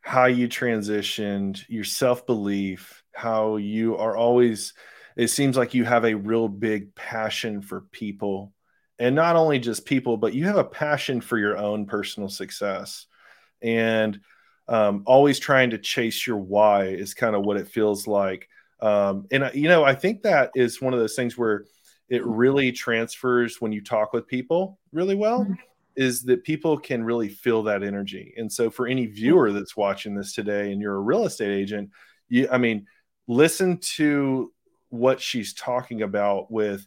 how 0.00 0.26
you 0.26 0.48
transitioned, 0.48 1.64
your 1.68 1.84
self 1.84 2.26
belief, 2.26 3.02
how 3.12 3.56
you 3.56 3.96
are 3.96 4.16
always 4.16 4.72
it 5.16 5.28
seems 5.28 5.56
like 5.56 5.74
you 5.74 5.84
have 5.84 6.04
a 6.04 6.14
real 6.14 6.48
big 6.48 6.94
passion 6.94 7.62
for 7.62 7.80
people. 7.80 8.52
And 8.98 9.14
not 9.14 9.36
only 9.36 9.58
just 9.58 9.84
people 9.84 10.16
but 10.16 10.34
you 10.34 10.44
have 10.46 10.58
a 10.58 10.64
passion 10.64 11.20
for 11.20 11.38
your 11.38 11.56
own 11.56 11.86
personal 11.86 12.28
success. 12.28 13.06
And 13.62 14.20
um, 14.68 15.02
always 15.06 15.38
trying 15.38 15.70
to 15.70 15.78
chase 15.78 16.26
your 16.26 16.36
why 16.36 16.86
is 16.86 17.14
kind 17.14 17.36
of 17.36 17.44
what 17.44 17.56
it 17.56 17.68
feels 17.68 18.06
like. 18.06 18.48
Um, 18.80 19.26
and 19.30 19.50
you 19.54 19.68
know 19.68 19.84
i 19.84 19.94
think 19.94 20.20
that 20.22 20.50
is 20.54 20.82
one 20.82 20.92
of 20.92 21.00
those 21.00 21.16
things 21.16 21.38
where 21.38 21.64
it 22.10 22.24
really 22.26 22.72
transfers 22.72 23.60
when 23.60 23.72
you 23.72 23.82
talk 23.82 24.12
with 24.12 24.26
people 24.26 24.78
really 24.92 25.14
well 25.14 25.44
mm-hmm. 25.44 25.54
is 25.96 26.22
that 26.24 26.44
people 26.44 26.78
can 26.78 27.02
really 27.02 27.28
feel 27.28 27.64
that 27.64 27.82
energy. 27.82 28.32
And 28.36 28.52
so 28.52 28.70
for 28.70 28.86
any 28.86 29.06
viewer 29.06 29.50
that's 29.50 29.76
watching 29.76 30.14
this 30.14 30.34
today 30.34 30.72
and 30.72 30.80
you're 30.80 30.94
a 30.94 31.00
real 31.00 31.24
estate 31.24 31.52
agent 31.52 31.90
you 32.28 32.48
i 32.50 32.58
mean 32.58 32.86
listen 33.28 33.78
to 33.78 34.52
what 34.90 35.20
she's 35.20 35.54
talking 35.54 36.02
about 36.02 36.50
with 36.50 36.86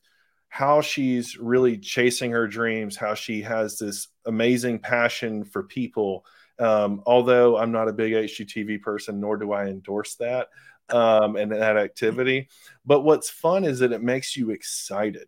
how 0.50 0.82
she's 0.82 1.38
really 1.38 1.78
chasing 1.78 2.32
her 2.32 2.48
dreams, 2.48 2.96
how 2.96 3.14
she 3.14 3.42
has 3.44 3.78
this 3.78 4.08
amazing 4.26 4.80
passion 4.80 5.46
for 5.46 5.64
people. 5.64 6.26
Um, 6.58 7.04
although 7.06 7.58
I'm 7.58 7.72
not 7.72 7.88
a 7.88 7.94
big 7.94 8.14
HGTV 8.14 8.82
person, 8.82 9.20
nor 9.20 9.38
do 9.38 9.54
I 9.54 9.68
endorse 9.68 10.16
that 10.16 10.48
um, 10.90 11.36
and 11.36 11.52
that 11.52 11.78
activity. 11.78 12.50
But 12.86 13.02
what's 13.02 13.30
fun 13.30 13.64
is 13.64 13.80
that 13.80 13.92
it 13.92 14.02
makes 14.02 14.36
you 14.36 14.50
excited. 14.50 15.28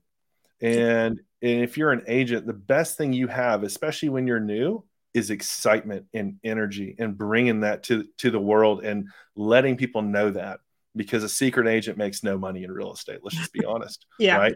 And, 0.59 1.21
and 1.41 1.63
if 1.63 1.77
you're 1.77 1.91
an 1.91 2.03
agent, 2.07 2.45
the 2.47 2.53
best 2.53 2.97
thing 2.97 3.13
you 3.13 3.27
have, 3.27 3.63
especially 3.63 4.09
when 4.09 4.27
you're 4.27 4.39
new, 4.39 4.83
is 5.13 5.29
excitement 5.29 6.05
and 6.13 6.37
energy 6.43 6.95
and 6.97 7.17
bringing 7.17 7.61
that 7.61 7.83
to 7.83 8.05
to 8.17 8.31
the 8.31 8.39
world 8.39 8.85
and 8.85 9.09
letting 9.35 9.75
people 9.75 10.01
know 10.01 10.29
that 10.31 10.61
because 10.95 11.23
a 11.23 11.29
secret 11.29 11.67
agent 11.67 11.97
makes 11.97 12.23
no 12.23 12.37
money 12.37 12.63
in 12.63 12.71
real 12.71 12.93
estate 12.93 13.19
let's 13.23 13.35
just 13.35 13.53
be 13.53 13.63
honest 13.67 14.05
yeah. 14.19 14.37
right? 14.37 14.55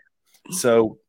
So 0.52 1.00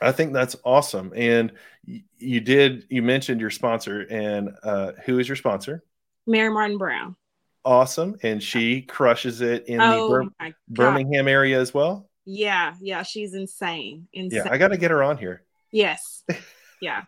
i 0.00 0.12
think 0.12 0.32
that's 0.32 0.54
awesome 0.64 1.12
and 1.16 1.52
you 1.84 2.40
did 2.40 2.84
you 2.88 3.02
mentioned 3.02 3.40
your 3.40 3.50
sponsor 3.50 4.06
and 4.10 4.50
uh, 4.62 4.92
who 5.04 5.18
is 5.18 5.28
your 5.28 5.36
sponsor? 5.36 5.82
Mary 6.26 6.50
martin 6.50 6.78
brown. 6.78 7.16
Awesome 7.64 8.16
and 8.22 8.42
she 8.42 8.82
crushes 8.82 9.40
it 9.40 9.66
in 9.66 9.80
oh, 9.80 10.08
the 10.08 10.30
Bir- 10.38 10.54
birmingham 10.68 11.28
area 11.28 11.60
as 11.60 11.74
well? 11.74 12.08
Yeah 12.24 12.74
yeah 12.80 13.02
she's 13.02 13.34
insane 13.34 14.08
insane. 14.12 14.42
Yeah 14.44 14.52
i 14.52 14.58
gotta 14.58 14.76
get 14.76 14.90
her 14.90 15.02
on 15.02 15.18
here. 15.18 15.44
Yes. 15.70 16.24
Yeah 16.80 17.02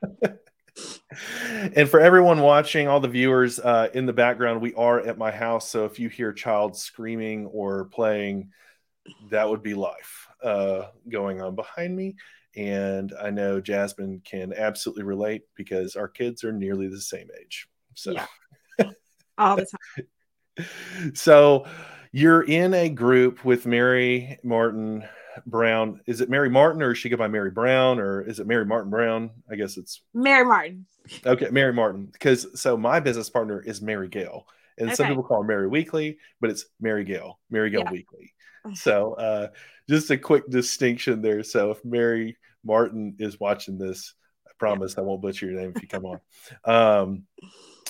and 1.40 1.88
for 1.88 2.00
everyone 2.00 2.40
watching, 2.40 2.88
all 2.88 3.00
the 3.00 3.08
viewers 3.08 3.58
uh, 3.58 3.88
in 3.94 4.06
the 4.06 4.12
background, 4.12 4.60
we 4.60 4.74
are 4.74 5.00
at 5.00 5.18
my 5.18 5.30
house. 5.30 5.68
So 5.68 5.84
if 5.84 5.98
you 5.98 6.08
hear 6.08 6.32
child 6.32 6.76
screaming 6.76 7.46
or 7.46 7.86
playing, 7.86 8.50
that 9.30 9.48
would 9.48 9.62
be 9.62 9.74
life 9.74 10.28
uh, 10.42 10.86
going 11.08 11.40
on 11.40 11.54
behind 11.54 11.96
me. 11.96 12.16
And 12.56 13.12
I 13.20 13.30
know 13.30 13.60
Jasmine 13.60 14.22
can 14.24 14.52
absolutely 14.52 15.04
relate 15.04 15.42
because 15.54 15.96
our 15.96 16.08
kids 16.08 16.44
are 16.44 16.52
nearly 16.52 16.88
the 16.88 17.00
same 17.00 17.28
age. 17.40 17.68
So, 17.94 18.12
yeah. 18.12 18.90
all 19.38 19.56
the 19.56 19.66
time. 19.66 21.14
so 21.14 21.66
you're 22.12 22.42
in 22.42 22.74
a 22.74 22.88
group 22.88 23.44
with 23.44 23.66
Mary 23.66 24.38
Martin 24.42 25.04
Brown. 25.46 26.00
Is 26.06 26.20
it 26.20 26.28
Mary 26.28 26.50
Martin 26.50 26.82
or 26.82 26.92
is 26.92 26.98
she 26.98 27.08
go 27.08 27.16
by 27.16 27.28
Mary 27.28 27.50
Brown 27.50 27.98
or 27.98 28.22
is 28.22 28.40
it 28.40 28.46
Mary 28.46 28.66
Martin 28.66 28.90
Brown? 28.90 29.30
I 29.50 29.56
guess 29.56 29.76
it's 29.76 30.02
Mary 30.12 30.44
Martin. 30.44 30.86
Okay, 31.26 31.48
Mary 31.50 31.72
Martin. 31.72 32.06
Because 32.06 32.60
so 32.60 32.76
my 32.76 33.00
business 33.00 33.30
partner 33.30 33.60
is 33.60 33.82
Mary 33.82 34.08
Gale. 34.08 34.46
And 34.78 34.88
okay. 34.88 34.96
some 34.96 35.08
people 35.08 35.22
call 35.22 35.42
her 35.42 35.48
Mary 35.48 35.68
Weekly, 35.68 36.18
but 36.40 36.50
it's 36.50 36.64
Mary 36.80 37.04
Gale, 37.04 37.38
Mary 37.50 37.70
Gale 37.70 37.82
yeah. 37.84 37.90
Weekly. 37.90 38.32
So 38.74 39.14
uh, 39.14 39.48
just 39.88 40.10
a 40.10 40.18
quick 40.18 40.48
distinction 40.48 41.22
there. 41.22 41.42
So 41.42 41.70
if 41.70 41.84
Mary 41.84 42.36
Martin 42.64 43.16
is 43.18 43.40
watching 43.40 43.78
this, 43.78 44.14
I 44.46 44.52
promise 44.58 44.94
yeah. 44.96 45.02
I 45.02 45.06
won't 45.06 45.22
butcher 45.22 45.46
your 45.46 45.60
name 45.60 45.72
if 45.74 45.82
you 45.82 45.88
come 45.88 46.06
on. 46.06 46.20
Um, 46.64 47.24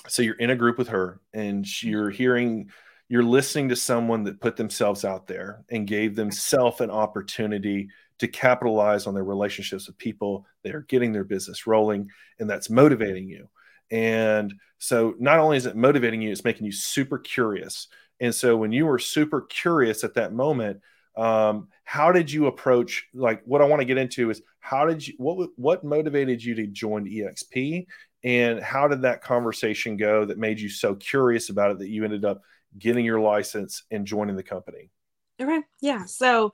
so 0.08 0.22
you're 0.22 0.36
in 0.36 0.50
a 0.50 0.56
group 0.56 0.78
with 0.78 0.88
her 0.88 1.20
and 1.32 1.66
you're 1.82 2.10
hearing 2.10 2.70
you're 3.08 3.24
listening 3.24 3.68
to 3.70 3.76
someone 3.76 4.22
that 4.24 4.40
put 4.40 4.56
themselves 4.56 5.04
out 5.04 5.26
there 5.26 5.64
and 5.68 5.86
gave 5.86 6.14
themselves 6.14 6.80
an 6.80 6.90
opportunity 6.90 7.88
to 8.20 8.28
capitalize 8.28 9.06
on 9.06 9.14
their 9.14 9.24
relationships 9.24 9.86
with 9.86 9.98
people 9.98 10.46
that 10.62 10.74
are 10.74 10.82
getting 10.82 11.12
their 11.12 11.24
business 11.24 11.66
rolling 11.66 12.08
and 12.38 12.48
that's 12.48 12.70
motivating 12.70 13.28
you 13.28 13.48
and 13.90 14.54
so 14.78 15.14
not 15.18 15.38
only 15.38 15.56
is 15.56 15.66
it 15.66 15.76
motivating 15.76 16.22
you 16.22 16.30
it's 16.30 16.44
making 16.44 16.66
you 16.66 16.72
super 16.72 17.18
curious 17.18 17.88
and 18.20 18.34
so 18.34 18.56
when 18.56 18.72
you 18.72 18.86
were 18.86 18.98
super 18.98 19.42
curious 19.42 20.04
at 20.04 20.14
that 20.14 20.32
moment 20.32 20.80
um, 21.16 21.68
how 21.84 22.12
did 22.12 22.30
you 22.30 22.46
approach 22.46 23.08
like 23.12 23.42
what 23.44 23.60
i 23.60 23.64
want 23.64 23.80
to 23.80 23.86
get 23.86 23.98
into 23.98 24.30
is 24.30 24.42
how 24.60 24.86
did 24.86 25.06
you 25.06 25.14
what 25.18 25.50
what 25.56 25.84
motivated 25.84 26.42
you 26.42 26.54
to 26.54 26.66
join 26.66 27.04
exp 27.06 27.86
and 28.22 28.60
how 28.60 28.86
did 28.86 29.02
that 29.02 29.22
conversation 29.22 29.96
go 29.96 30.24
that 30.24 30.38
made 30.38 30.60
you 30.60 30.68
so 30.68 30.94
curious 30.94 31.48
about 31.48 31.70
it 31.70 31.78
that 31.78 31.88
you 31.88 32.04
ended 32.04 32.24
up 32.24 32.42
getting 32.78 33.04
your 33.04 33.20
license 33.20 33.84
and 33.90 34.06
joining 34.06 34.36
the 34.36 34.42
company? 34.42 34.90
Okay. 35.40 35.60
Yeah. 35.80 36.04
So 36.04 36.52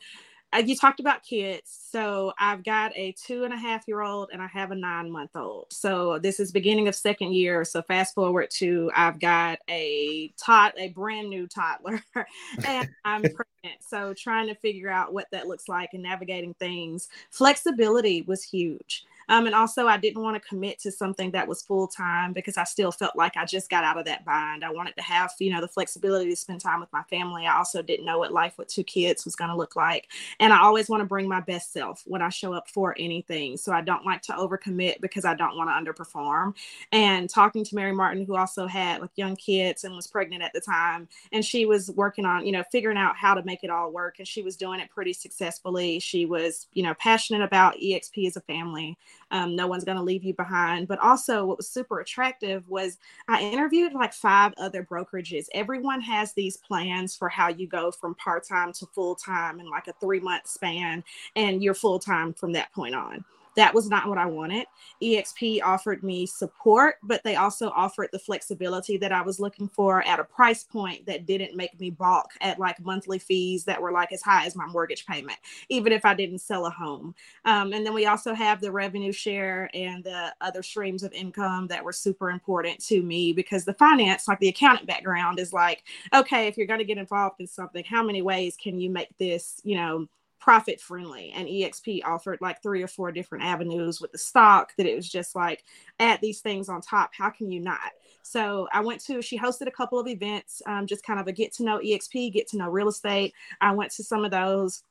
Uh, 0.52 0.58
you 0.58 0.76
talked 0.76 1.00
about 1.00 1.22
kids. 1.22 1.86
So 1.90 2.32
I've 2.38 2.62
got 2.64 2.92
a 2.96 3.12
two 3.12 3.44
and 3.44 3.52
a 3.52 3.56
half 3.56 3.86
year 3.88 4.02
old 4.02 4.30
and 4.32 4.40
I 4.40 4.46
have 4.46 4.70
a 4.70 4.74
nine 4.74 5.10
month 5.10 5.34
old. 5.34 5.66
So 5.72 6.18
this 6.18 6.40
is 6.40 6.52
beginning 6.52 6.88
of 6.88 6.94
second 6.94 7.34
year. 7.34 7.64
So 7.64 7.82
fast 7.82 8.14
forward 8.14 8.50
to 8.52 8.90
I've 8.94 9.18
got 9.18 9.58
a 9.68 10.32
tot 10.36 10.74
a 10.78 10.90
brand 10.90 11.28
new 11.28 11.46
toddler 11.46 12.02
and 12.66 12.88
I'm 13.04 13.22
pregnant. 13.22 13.82
So 13.86 14.14
trying 14.14 14.46
to 14.46 14.54
figure 14.54 14.90
out 14.90 15.12
what 15.12 15.26
that 15.32 15.48
looks 15.48 15.68
like 15.68 15.90
and 15.94 16.02
navigating 16.02 16.54
things. 16.54 17.08
Flexibility 17.30 18.22
was 18.22 18.42
huge. 18.42 19.04
Um, 19.28 19.46
and 19.46 19.54
also, 19.54 19.86
I 19.86 19.96
didn't 19.96 20.22
want 20.22 20.40
to 20.40 20.48
commit 20.48 20.78
to 20.80 20.92
something 20.92 21.30
that 21.32 21.48
was 21.48 21.62
full 21.62 21.88
time 21.88 22.32
because 22.32 22.56
I 22.56 22.64
still 22.64 22.92
felt 22.92 23.16
like 23.16 23.36
I 23.36 23.44
just 23.44 23.68
got 23.70 23.84
out 23.84 23.98
of 23.98 24.04
that 24.06 24.24
bind. 24.24 24.64
I 24.64 24.70
wanted 24.70 24.96
to 24.96 25.02
have, 25.02 25.32
you 25.40 25.52
know, 25.52 25.60
the 25.60 25.68
flexibility 25.68 26.30
to 26.30 26.36
spend 26.36 26.60
time 26.60 26.80
with 26.80 26.92
my 26.92 27.02
family. 27.04 27.46
I 27.46 27.56
also 27.56 27.82
didn't 27.82 28.06
know 28.06 28.18
what 28.18 28.32
life 28.32 28.58
with 28.58 28.68
two 28.68 28.84
kids 28.84 29.24
was 29.24 29.36
going 29.36 29.50
to 29.50 29.56
look 29.56 29.76
like. 29.76 30.08
And 30.40 30.52
I 30.52 30.62
always 30.62 30.88
want 30.88 31.00
to 31.00 31.06
bring 31.06 31.28
my 31.28 31.40
best 31.40 31.72
self 31.72 32.02
when 32.06 32.22
I 32.22 32.28
show 32.28 32.52
up 32.52 32.68
for 32.68 32.94
anything. 32.98 33.56
So 33.56 33.72
I 33.72 33.80
don't 33.80 34.06
like 34.06 34.22
to 34.22 34.32
overcommit 34.32 35.00
because 35.00 35.24
I 35.24 35.34
don't 35.34 35.56
want 35.56 35.70
to 35.70 35.92
underperform. 35.92 36.54
And 36.92 37.28
talking 37.28 37.64
to 37.64 37.74
Mary 37.74 37.92
Martin, 37.92 38.24
who 38.24 38.36
also 38.36 38.66
had 38.66 39.00
like 39.00 39.10
young 39.16 39.36
kids 39.36 39.84
and 39.84 39.94
was 39.94 40.06
pregnant 40.06 40.42
at 40.42 40.52
the 40.52 40.60
time, 40.60 41.08
and 41.32 41.44
she 41.44 41.66
was 41.66 41.90
working 41.90 42.24
on, 42.24 42.46
you 42.46 42.52
know, 42.52 42.64
figuring 42.70 42.98
out 42.98 43.16
how 43.16 43.34
to 43.34 43.42
make 43.44 43.64
it 43.64 43.70
all 43.70 43.90
work. 43.90 44.16
And 44.18 44.28
she 44.28 44.42
was 44.42 44.56
doing 44.56 44.80
it 44.80 44.90
pretty 44.90 45.12
successfully. 45.12 45.98
She 45.98 46.26
was, 46.26 46.68
you 46.72 46.82
know, 46.82 46.94
passionate 46.94 47.42
about 47.42 47.76
EXP 47.76 48.26
as 48.26 48.36
a 48.36 48.40
family. 48.42 48.96
Um, 49.30 49.56
no 49.56 49.66
one's 49.66 49.84
going 49.84 49.96
to 49.96 50.02
leave 50.02 50.24
you 50.24 50.34
behind. 50.34 50.88
But 50.88 50.98
also, 51.00 51.44
what 51.44 51.56
was 51.56 51.68
super 51.68 52.00
attractive 52.00 52.68
was 52.68 52.98
I 53.28 53.42
interviewed 53.42 53.92
like 53.92 54.12
five 54.12 54.54
other 54.56 54.84
brokerages. 54.84 55.46
Everyone 55.52 56.00
has 56.00 56.32
these 56.32 56.56
plans 56.56 57.16
for 57.16 57.28
how 57.28 57.48
you 57.48 57.66
go 57.66 57.90
from 57.90 58.14
part 58.14 58.46
time 58.46 58.72
to 58.74 58.86
full 58.86 59.14
time 59.14 59.60
in 59.60 59.68
like 59.68 59.88
a 59.88 59.94
three 59.94 60.20
month 60.20 60.46
span, 60.46 61.02
and 61.34 61.62
you're 61.62 61.74
full 61.74 61.98
time 61.98 62.32
from 62.32 62.52
that 62.52 62.72
point 62.72 62.94
on 62.94 63.24
that 63.56 63.74
was 63.74 63.88
not 63.88 64.08
what 64.08 64.18
I 64.18 64.26
wanted. 64.26 64.66
EXP 65.02 65.62
offered 65.62 66.02
me 66.02 66.26
support, 66.26 66.96
but 67.02 67.22
they 67.24 67.36
also 67.36 67.70
offered 67.70 68.10
the 68.12 68.18
flexibility 68.18 68.96
that 68.98 69.12
I 69.12 69.22
was 69.22 69.40
looking 69.40 69.68
for 69.68 70.06
at 70.06 70.20
a 70.20 70.24
price 70.24 70.62
point 70.62 71.06
that 71.06 71.26
didn't 71.26 71.56
make 71.56 71.78
me 71.80 71.90
balk 71.90 72.30
at 72.40 72.58
like 72.58 72.78
monthly 72.84 73.18
fees 73.18 73.64
that 73.64 73.80
were 73.80 73.92
like 73.92 74.12
as 74.12 74.22
high 74.22 74.46
as 74.46 74.56
my 74.56 74.66
mortgage 74.66 75.06
payment, 75.06 75.38
even 75.70 75.92
if 75.92 76.04
I 76.04 76.14
didn't 76.14 76.40
sell 76.40 76.66
a 76.66 76.70
home. 76.70 77.14
Um, 77.46 77.72
and 77.72 77.84
then 77.84 77.94
we 77.94 78.06
also 78.06 78.34
have 78.34 78.60
the 78.60 78.70
revenue 78.70 79.12
share 79.12 79.70
and 79.74 80.04
the 80.04 80.34
other 80.40 80.62
streams 80.62 81.02
of 81.02 81.12
income 81.12 81.66
that 81.68 81.84
were 81.84 81.92
super 81.92 82.30
important 82.30 82.78
to 82.86 83.02
me 83.02 83.32
because 83.32 83.64
the 83.64 83.74
finance, 83.74 84.28
like 84.28 84.38
the 84.40 84.48
accountant 84.48 84.86
background, 84.86 85.38
is 85.38 85.52
like, 85.52 85.82
okay, 86.14 86.46
if 86.46 86.56
you're 86.58 86.66
going 86.66 86.78
to 86.78 86.84
get 86.84 86.98
involved 86.98 87.40
in 87.40 87.46
something, 87.46 87.84
how 87.84 88.02
many 88.02 88.20
ways 88.20 88.56
can 88.62 88.78
you 88.78 88.90
make 88.90 89.16
this, 89.18 89.60
you 89.64 89.76
know, 89.76 90.06
profit 90.46 90.80
friendly 90.80 91.32
and 91.34 91.48
exp 91.48 92.00
offered 92.04 92.38
like 92.40 92.62
three 92.62 92.80
or 92.80 92.86
four 92.86 93.10
different 93.10 93.42
avenues 93.42 94.00
with 94.00 94.12
the 94.12 94.18
stock 94.18 94.72
that 94.76 94.86
it 94.86 94.94
was 94.94 95.08
just 95.08 95.34
like 95.34 95.64
add 95.98 96.20
these 96.22 96.38
things 96.38 96.68
on 96.68 96.80
top 96.80 97.10
how 97.12 97.28
can 97.28 97.50
you 97.50 97.58
not? 97.58 97.90
So 98.22 98.68
i 98.72 98.78
went 98.78 99.00
to 99.06 99.20
she 99.20 99.36
hosted 99.36 99.66
a 99.66 99.72
couple 99.72 99.98
of 99.98 100.06
events 100.06 100.62
um, 100.66 100.86
just 100.86 101.04
kind 101.04 101.18
of 101.18 101.26
a 101.26 101.32
get 101.32 101.52
to 101.54 101.64
know 101.64 101.80
exp 101.80 102.32
get 102.32 102.46
to 102.50 102.58
know 102.58 102.68
real 102.68 102.86
estate. 102.86 103.34
I 103.60 103.72
went 103.72 103.90
to 103.94 104.04
some 104.04 104.24
of 104.24 104.30
those 104.30 104.84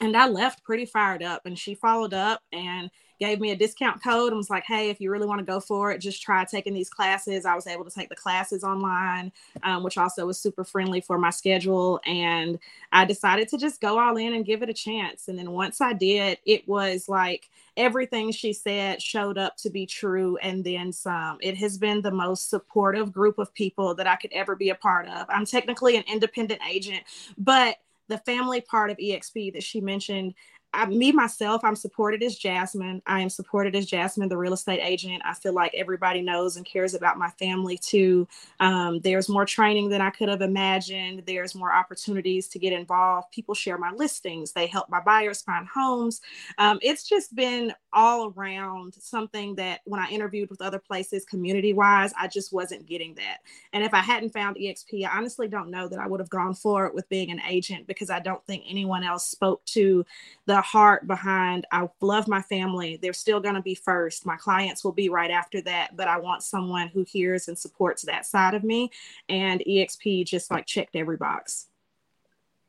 and 0.00 0.16
i 0.16 0.26
left 0.28 0.62
pretty 0.62 0.84
fired 0.84 1.22
up 1.22 1.46
and 1.46 1.58
she 1.58 1.74
followed 1.74 2.14
up 2.14 2.42
and 2.52 2.90
gave 3.18 3.40
me 3.40 3.50
a 3.50 3.56
discount 3.56 4.02
code 4.02 4.28
and 4.28 4.36
was 4.36 4.50
like, 4.50 4.64
hey, 4.64 4.90
if 4.90 5.00
you 5.00 5.10
really 5.10 5.26
want 5.26 5.38
to 5.38 5.44
go 5.44 5.60
for 5.60 5.90
it, 5.90 5.98
just 5.98 6.22
try 6.22 6.44
taking 6.44 6.74
these 6.74 6.90
classes. 6.90 7.46
I 7.46 7.54
was 7.54 7.66
able 7.66 7.84
to 7.84 7.90
take 7.90 8.08
the 8.08 8.16
classes 8.16 8.62
online, 8.62 9.32
um, 9.62 9.82
which 9.82 9.96
also 9.96 10.26
was 10.26 10.38
super 10.38 10.64
friendly 10.64 11.00
for 11.00 11.18
my 11.18 11.30
schedule. 11.30 12.00
And 12.06 12.58
I 12.92 13.04
decided 13.04 13.48
to 13.48 13.58
just 13.58 13.80
go 13.80 13.98
all 13.98 14.16
in 14.16 14.34
and 14.34 14.44
give 14.44 14.62
it 14.62 14.68
a 14.68 14.74
chance. 14.74 15.28
And 15.28 15.38
then 15.38 15.52
once 15.52 15.80
I 15.80 15.92
did, 15.92 16.38
it 16.44 16.68
was 16.68 17.08
like 17.08 17.48
everything 17.76 18.32
she 18.32 18.52
said 18.52 19.00
showed 19.00 19.38
up 19.38 19.56
to 19.58 19.70
be 19.70 19.86
true 19.86 20.36
and 20.38 20.62
then 20.64 20.92
some. 20.92 21.38
It 21.40 21.56
has 21.56 21.78
been 21.78 22.02
the 22.02 22.10
most 22.10 22.50
supportive 22.50 23.12
group 23.12 23.38
of 23.38 23.52
people 23.54 23.94
that 23.94 24.06
I 24.06 24.16
could 24.16 24.32
ever 24.32 24.56
be 24.56 24.70
a 24.70 24.74
part 24.74 25.08
of. 25.08 25.26
I'm 25.28 25.46
technically 25.46 25.96
an 25.96 26.04
independent 26.06 26.60
agent, 26.68 27.02
but 27.38 27.76
the 28.08 28.18
family 28.18 28.60
part 28.60 28.90
of 28.90 28.98
EXP 28.98 29.54
that 29.54 29.62
she 29.62 29.80
mentioned 29.80 30.34
I, 30.76 30.86
me 30.86 31.10
myself, 31.10 31.64
I'm 31.64 31.74
supported 31.74 32.22
as 32.22 32.36
Jasmine. 32.36 33.02
I 33.06 33.20
am 33.20 33.30
supported 33.30 33.74
as 33.74 33.86
Jasmine, 33.86 34.28
the 34.28 34.36
real 34.36 34.52
estate 34.52 34.80
agent. 34.82 35.22
I 35.24 35.32
feel 35.32 35.54
like 35.54 35.74
everybody 35.74 36.20
knows 36.20 36.56
and 36.56 36.66
cares 36.66 36.92
about 36.92 37.16
my 37.16 37.30
family 37.30 37.78
too. 37.78 38.28
Um, 38.60 39.00
there's 39.00 39.28
more 39.28 39.46
training 39.46 39.88
than 39.88 40.02
I 40.02 40.10
could 40.10 40.28
have 40.28 40.42
imagined. 40.42 41.22
There's 41.26 41.54
more 41.54 41.72
opportunities 41.72 42.46
to 42.48 42.58
get 42.58 42.74
involved. 42.74 43.32
People 43.32 43.54
share 43.54 43.78
my 43.78 43.90
listings. 43.92 44.52
They 44.52 44.66
help 44.66 44.90
my 44.90 45.00
buyers 45.00 45.40
find 45.40 45.66
homes. 45.66 46.20
Um, 46.58 46.78
it's 46.82 47.08
just 47.08 47.34
been 47.34 47.72
all 47.94 48.34
around 48.36 48.94
something 49.00 49.54
that 49.54 49.80
when 49.84 50.00
I 50.00 50.08
interviewed 50.10 50.50
with 50.50 50.60
other 50.60 50.78
places, 50.78 51.24
community 51.24 51.72
wise, 51.72 52.12
I 52.18 52.28
just 52.28 52.52
wasn't 52.52 52.86
getting 52.86 53.14
that. 53.14 53.38
And 53.72 53.82
if 53.82 53.94
I 53.94 54.00
hadn't 54.00 54.34
found 54.34 54.56
EXP, 54.56 55.06
I 55.06 55.16
honestly 55.16 55.48
don't 55.48 55.70
know 55.70 55.88
that 55.88 55.98
I 55.98 56.06
would 56.06 56.20
have 56.20 56.28
gone 56.28 56.54
for 56.54 56.84
it 56.86 56.94
with 56.94 57.08
being 57.08 57.30
an 57.30 57.40
agent 57.48 57.86
because 57.86 58.10
I 58.10 58.20
don't 58.20 58.44
think 58.46 58.64
anyone 58.68 59.02
else 59.02 59.26
spoke 59.26 59.64
to 59.66 60.04
the 60.44 60.65
heart 60.66 61.06
behind 61.06 61.66
I 61.72 61.88
love 62.00 62.28
my 62.28 62.42
family. 62.42 62.98
They're 63.00 63.12
still 63.12 63.40
going 63.40 63.54
to 63.54 63.62
be 63.62 63.74
first. 63.74 64.26
My 64.26 64.36
clients 64.36 64.84
will 64.84 64.92
be 64.92 65.08
right 65.08 65.30
after 65.30 65.60
that, 65.62 65.96
but 65.96 66.08
I 66.08 66.18
want 66.18 66.42
someone 66.42 66.88
who 66.88 67.04
hears 67.04 67.48
and 67.48 67.58
supports 67.58 68.02
that 68.02 68.26
side 68.26 68.54
of 68.54 68.64
me. 68.64 68.90
And 69.28 69.62
EXP 69.66 70.26
just 70.26 70.50
like 70.50 70.66
checked 70.66 70.96
every 70.96 71.16
box. 71.16 71.66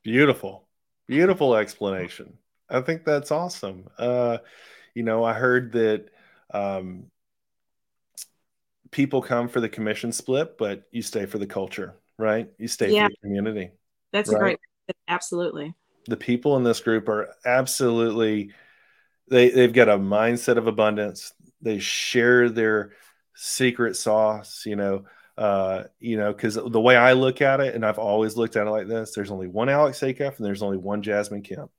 Beautiful. 0.03 0.67
Beautiful 1.07 1.55
explanation. 1.55 2.37
I 2.69 2.81
think 2.81 3.03
that's 3.03 3.31
awesome. 3.31 3.89
Uh, 3.97 4.37
you 4.93 5.03
know, 5.03 5.23
I 5.23 5.33
heard 5.33 5.71
that 5.73 6.09
um, 6.51 7.05
people 8.91 9.21
come 9.21 9.47
for 9.47 9.59
the 9.59 9.69
commission 9.69 10.11
split, 10.11 10.57
but 10.57 10.83
you 10.91 11.01
stay 11.01 11.25
for 11.25 11.37
the 11.37 11.47
culture, 11.47 11.95
right? 12.17 12.49
You 12.57 12.67
stay 12.67 12.93
yeah. 12.93 13.07
for 13.07 13.09
the 13.09 13.27
community. 13.27 13.71
That's 14.11 14.31
right? 14.31 14.39
great, 14.39 14.59
absolutely. 15.07 15.73
The 16.07 16.17
people 16.17 16.55
in 16.57 16.63
this 16.63 16.79
group 16.79 17.09
are 17.09 17.35
absolutely, 17.45 18.51
they, 19.29 19.49
they've 19.49 19.73
got 19.73 19.89
a 19.89 19.97
mindset 19.97 20.57
of 20.57 20.67
abundance. 20.67 21.33
They 21.61 21.79
share 21.79 22.49
their 22.49 22.93
secret 23.35 23.95
sauce, 23.95 24.63
you 24.65 24.75
know, 24.75 25.05
uh, 25.37 25.83
you 25.99 26.17
know, 26.17 26.33
because 26.33 26.55
the 26.55 26.81
way 26.81 26.95
I 26.95 27.13
look 27.13 27.41
at 27.41 27.59
it, 27.59 27.75
and 27.75 27.85
I've 27.85 27.99
always 27.99 28.35
looked 28.35 28.55
at 28.55 28.65
it 28.65 28.71
like 28.71 28.87
this: 28.87 29.13
there's 29.13 29.31
only 29.31 29.47
one 29.47 29.69
Alex 29.69 29.99
Acuff, 29.99 30.37
and 30.37 30.45
there's 30.45 30.63
only 30.63 30.77
one 30.77 31.03
Jasmine 31.03 31.43
Kemp. 31.43 31.69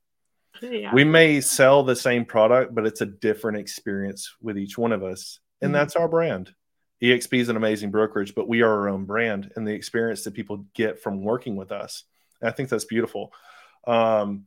Yeah. 0.61 0.93
We 0.93 1.03
may 1.03 1.41
sell 1.41 1.83
the 1.83 1.95
same 1.95 2.25
product, 2.25 2.73
but 2.73 2.85
it's 2.85 3.01
a 3.01 3.05
different 3.05 3.57
experience 3.57 4.33
with 4.41 4.57
each 4.57 4.77
one 4.77 4.93
of 4.93 5.03
us, 5.03 5.39
and 5.61 5.69
mm-hmm. 5.69 5.73
that's 5.73 5.95
our 5.95 6.07
brand. 6.07 6.53
EXP 7.01 7.39
is 7.39 7.49
an 7.49 7.55
amazing 7.57 7.91
brokerage, 7.91 8.35
but 8.35 8.47
we 8.47 8.61
are 8.61 8.71
our 8.71 8.89
own 8.89 9.05
brand, 9.05 9.51
and 9.55 9.67
the 9.67 9.73
experience 9.73 10.23
that 10.23 10.33
people 10.33 10.65
get 10.73 11.01
from 11.01 11.23
working 11.23 11.55
with 11.55 11.71
us, 11.71 12.03
I 12.41 12.51
think 12.51 12.69
that's 12.69 12.85
beautiful. 12.85 13.31
Um, 13.85 14.45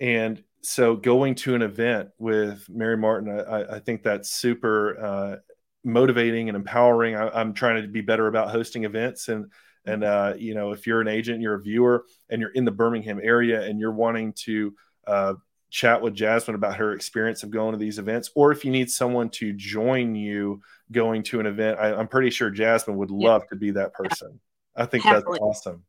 and 0.00 0.42
so, 0.62 0.96
going 0.96 1.34
to 1.36 1.54
an 1.54 1.62
event 1.62 2.10
with 2.18 2.68
Mary 2.68 2.96
Martin, 2.96 3.40
I, 3.40 3.76
I 3.76 3.78
think 3.80 4.02
that's 4.02 4.30
super 4.30 4.98
uh, 5.00 5.36
motivating 5.84 6.48
and 6.48 6.56
empowering. 6.56 7.16
I, 7.16 7.40
am 7.40 7.54
trying 7.54 7.82
to 7.82 7.88
be 7.88 8.00
better 8.00 8.26
about 8.26 8.50
hosting 8.50 8.84
events 8.84 9.28
and 9.28 9.50
and 9.84 10.04
uh, 10.04 10.34
you 10.36 10.54
know 10.54 10.72
if 10.72 10.86
you're 10.86 11.00
an 11.00 11.08
agent, 11.08 11.40
you're 11.40 11.54
a 11.54 11.62
viewer, 11.62 12.04
and 12.28 12.40
you're 12.40 12.50
in 12.50 12.64
the 12.64 12.70
Birmingham 12.70 13.20
area 13.22 13.62
and 13.62 13.80
you're 13.80 13.92
wanting 13.92 14.32
to 14.44 14.74
uh, 15.06 15.34
chat 15.70 16.00
with 16.02 16.14
Jasmine 16.14 16.54
about 16.54 16.76
her 16.76 16.92
experience 16.92 17.42
of 17.42 17.50
going 17.50 17.72
to 17.72 17.78
these 17.78 17.98
events, 17.98 18.30
or 18.34 18.52
if 18.52 18.64
you 18.64 18.70
need 18.70 18.90
someone 18.90 19.30
to 19.30 19.52
join 19.52 20.14
you 20.14 20.60
going 20.92 21.22
to 21.24 21.40
an 21.40 21.46
event, 21.46 21.78
I, 21.78 21.98
am 21.98 22.08
pretty 22.08 22.30
sure 22.30 22.50
Jasmine 22.50 22.96
would 22.96 23.10
love 23.10 23.42
yeah. 23.44 23.48
to 23.48 23.56
be 23.56 23.70
that 23.72 23.92
person. 23.94 24.40
I 24.76 24.86
think 24.86 25.04
Happily. 25.04 25.38
that's 25.38 25.42
awesome. 25.42 25.84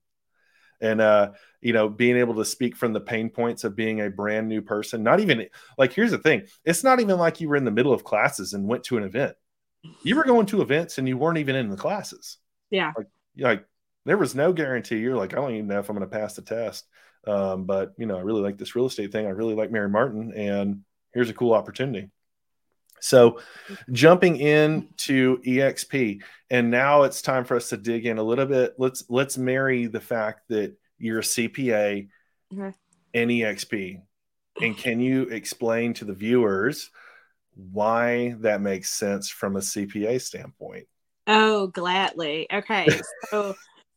And 0.81 1.01
uh, 1.01 1.31
you 1.61 1.73
know, 1.73 1.89
being 1.89 2.17
able 2.17 2.35
to 2.35 2.45
speak 2.45 2.75
from 2.75 2.93
the 2.93 3.01
pain 3.01 3.29
points 3.29 3.63
of 3.63 3.75
being 3.75 4.01
a 4.01 4.09
brand 4.09 4.47
new 4.47 4.61
person, 4.61 5.03
not 5.03 5.19
even 5.19 5.47
like 5.77 5.93
here's 5.93 6.11
the 6.11 6.17
thing, 6.17 6.47
it's 6.63 6.83
not 6.83 6.99
even 6.99 7.17
like 7.17 7.41
you 7.41 7.49
were 7.49 7.57
in 7.57 7.65
the 7.65 7.71
middle 7.71 7.93
of 7.93 8.03
classes 8.03 8.53
and 8.53 8.67
went 8.67 8.83
to 8.85 8.97
an 8.97 9.03
event 9.03 9.35
you 10.03 10.15
were 10.15 10.23
going 10.23 10.45
to 10.47 10.61
events 10.61 10.97
and 10.97 11.07
you 11.07 11.17
weren't 11.17 11.37
even 11.37 11.55
in 11.55 11.69
the 11.69 11.77
classes. 11.77 12.37
Yeah. 12.69 12.91
Like, 12.97 13.07
like 13.37 13.65
there 14.05 14.17
was 14.17 14.35
no 14.35 14.53
guarantee. 14.53 14.97
You're 14.97 15.17
like, 15.17 15.33
I 15.33 15.37
don't 15.37 15.53
even 15.53 15.67
know 15.67 15.79
if 15.79 15.89
I'm 15.89 15.95
going 15.95 16.09
to 16.09 16.17
pass 16.17 16.35
the 16.35 16.41
test. 16.41 16.85
Um, 17.27 17.65
but 17.65 17.93
you 17.97 18.05
know, 18.05 18.17
I 18.17 18.21
really 18.21 18.41
like 18.41 18.57
this 18.57 18.75
real 18.75 18.85
estate 18.85 19.11
thing. 19.11 19.25
I 19.25 19.31
really 19.31 19.55
like 19.55 19.71
Mary 19.71 19.89
Martin, 19.89 20.31
and 20.33 20.81
here's 21.13 21.29
a 21.29 21.33
cool 21.33 21.53
opportunity. 21.53 22.09
So, 23.01 23.39
jumping 23.91 24.37
into 24.37 25.39
EXP, 25.41 26.21
and 26.49 26.69
now 26.69 27.03
it's 27.03 27.21
time 27.21 27.45
for 27.45 27.55
us 27.55 27.69
to 27.69 27.77
dig 27.77 28.05
in 28.05 28.17
a 28.17 28.23
little 28.23 28.45
bit. 28.45 28.75
Let's 28.77 29.03
let's 29.09 29.37
marry 29.37 29.87
the 29.87 30.01
fact 30.01 30.49
that 30.49 30.75
you're 30.97 31.19
a 31.19 31.23
CPA 31.23 32.09
mm-hmm. 32.53 32.69
and 33.13 33.31
EXP, 33.31 34.01
and 34.61 34.77
can 34.77 34.99
you 34.99 35.23
explain 35.23 35.93
to 35.95 36.05
the 36.05 36.13
viewers 36.13 36.89
why 37.71 38.35
that 38.39 38.61
makes 38.61 38.89
sense 38.89 39.29
from 39.29 39.55
a 39.55 39.59
CPA 39.59 40.21
standpoint. 40.21 40.87
Oh, 41.27 41.67
gladly. 41.67 42.47
Okay. 42.51 42.87
So, 43.29 43.53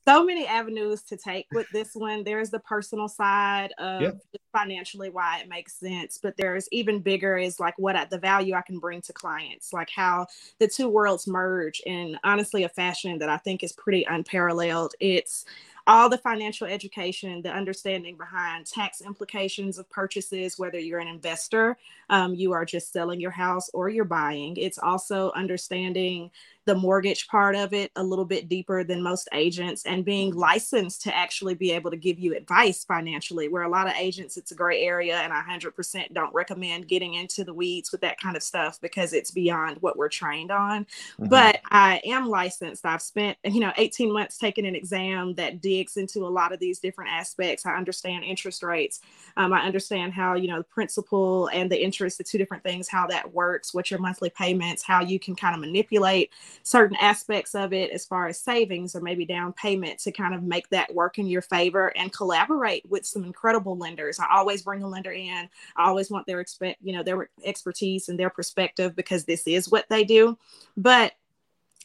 so 0.06 0.24
many 0.24 0.46
avenues 0.46 1.02
to 1.02 1.16
take 1.16 1.46
with 1.52 1.68
this 1.70 1.94
one. 1.94 2.24
There's 2.24 2.50
the 2.50 2.58
personal 2.60 3.08
side 3.08 3.72
of 3.78 4.02
yeah. 4.02 4.10
financially 4.52 5.10
why 5.10 5.40
it 5.40 5.48
makes 5.48 5.74
sense, 5.74 6.18
but 6.22 6.36
there's 6.36 6.68
even 6.72 7.00
bigger 7.00 7.36
is 7.36 7.60
like 7.60 7.74
what 7.78 7.96
I, 7.96 8.04
the 8.06 8.18
value 8.18 8.54
I 8.54 8.62
can 8.62 8.78
bring 8.78 9.00
to 9.02 9.12
clients, 9.12 9.72
like 9.72 9.90
how 9.90 10.26
the 10.58 10.68
two 10.68 10.88
worlds 10.88 11.26
merge 11.26 11.80
in 11.86 12.18
honestly 12.24 12.64
a 12.64 12.68
fashion 12.68 13.18
that 13.18 13.28
I 13.28 13.36
think 13.36 13.62
is 13.62 13.72
pretty 13.72 14.04
unparalleled. 14.04 14.94
It's 15.00 15.44
all 15.86 16.08
the 16.08 16.18
financial 16.18 16.66
education, 16.66 17.42
the 17.42 17.50
understanding 17.50 18.16
behind 18.16 18.66
tax 18.66 19.00
implications 19.00 19.78
of 19.78 19.90
purchases, 19.90 20.58
whether 20.58 20.78
you're 20.78 21.00
an 21.00 21.08
investor, 21.08 21.76
um, 22.08 22.34
you 22.34 22.52
are 22.52 22.64
just 22.64 22.92
selling 22.92 23.20
your 23.20 23.32
house, 23.32 23.68
or 23.74 23.88
you're 23.88 24.04
buying. 24.04 24.56
It's 24.56 24.78
also 24.78 25.32
understanding 25.34 26.30
the 26.64 26.74
mortgage 26.74 27.26
part 27.28 27.56
of 27.56 27.72
it 27.72 27.90
a 27.96 28.02
little 28.02 28.24
bit 28.24 28.48
deeper 28.48 28.84
than 28.84 29.02
most 29.02 29.28
agents 29.32 29.84
and 29.84 30.04
being 30.04 30.34
licensed 30.34 31.02
to 31.02 31.16
actually 31.16 31.54
be 31.54 31.72
able 31.72 31.90
to 31.90 31.96
give 31.96 32.18
you 32.18 32.36
advice 32.36 32.84
financially 32.84 33.48
where 33.48 33.62
a 33.62 33.68
lot 33.68 33.86
of 33.86 33.94
agents 33.94 34.36
it's 34.36 34.52
a 34.52 34.54
gray 34.54 34.82
area 34.82 35.16
and 35.16 35.32
I 35.32 35.42
100% 35.42 36.14
don't 36.14 36.34
recommend 36.34 36.88
getting 36.88 37.14
into 37.14 37.44
the 37.44 37.54
weeds 37.54 37.90
with 37.90 38.00
that 38.02 38.20
kind 38.20 38.36
of 38.36 38.42
stuff 38.42 38.80
because 38.80 39.12
it's 39.12 39.30
beyond 39.30 39.78
what 39.80 39.96
we're 39.96 40.08
trained 40.08 40.50
on. 40.50 40.84
Mm-hmm. 40.84 41.28
but 41.28 41.60
I 41.70 42.00
am 42.04 42.28
licensed. 42.28 42.86
I've 42.86 43.02
spent 43.02 43.36
you 43.44 43.60
know 43.60 43.72
18 43.76 44.12
months 44.12 44.38
taking 44.38 44.66
an 44.66 44.74
exam 44.74 45.34
that 45.34 45.60
digs 45.60 45.96
into 45.96 46.26
a 46.26 46.28
lot 46.28 46.52
of 46.52 46.60
these 46.60 46.78
different 46.78 47.10
aspects. 47.10 47.66
I 47.66 47.76
understand 47.76 48.24
interest 48.24 48.62
rates. 48.62 49.00
Um, 49.36 49.52
I 49.52 49.62
understand 49.62 50.12
how 50.12 50.34
you 50.34 50.48
know 50.48 50.58
the 50.58 50.64
principal 50.64 51.48
and 51.48 51.70
the 51.70 51.82
interest 51.82 52.18
the 52.18 52.24
two 52.24 52.38
different 52.38 52.62
things 52.62 52.88
how 52.88 53.06
that 53.06 53.32
works 53.32 53.74
what 53.74 53.90
your 53.90 54.00
monthly 54.00 54.30
payments 54.30 54.82
how 54.82 55.00
you 55.00 55.18
can 55.18 55.34
kind 55.34 55.54
of 55.54 55.60
manipulate 55.60 56.30
certain 56.62 56.96
aspects 56.96 57.54
of 57.54 57.72
it 57.72 57.90
as 57.90 58.04
far 58.04 58.28
as 58.28 58.40
savings 58.40 58.94
or 58.94 59.00
maybe 59.00 59.24
down 59.24 59.52
payment 59.52 59.98
to 60.00 60.12
kind 60.12 60.34
of 60.34 60.42
make 60.42 60.68
that 60.70 60.94
work 60.94 61.18
in 61.18 61.26
your 61.26 61.42
favor 61.42 61.92
and 61.96 62.12
collaborate 62.12 62.88
with 62.90 63.04
some 63.06 63.24
incredible 63.24 63.76
lenders. 63.76 64.18
I 64.18 64.26
always 64.36 64.62
bring 64.62 64.82
a 64.82 64.88
lender 64.88 65.12
in. 65.12 65.48
I 65.76 65.88
always 65.88 66.10
want 66.10 66.26
their 66.26 66.40
expect, 66.40 66.78
you 66.82 66.92
know, 66.92 67.02
their 67.02 67.28
expertise 67.44 68.08
and 68.08 68.18
their 68.18 68.30
perspective 68.30 68.94
because 68.96 69.24
this 69.24 69.46
is 69.46 69.70
what 69.70 69.86
they 69.88 70.04
do. 70.04 70.38
But 70.76 71.12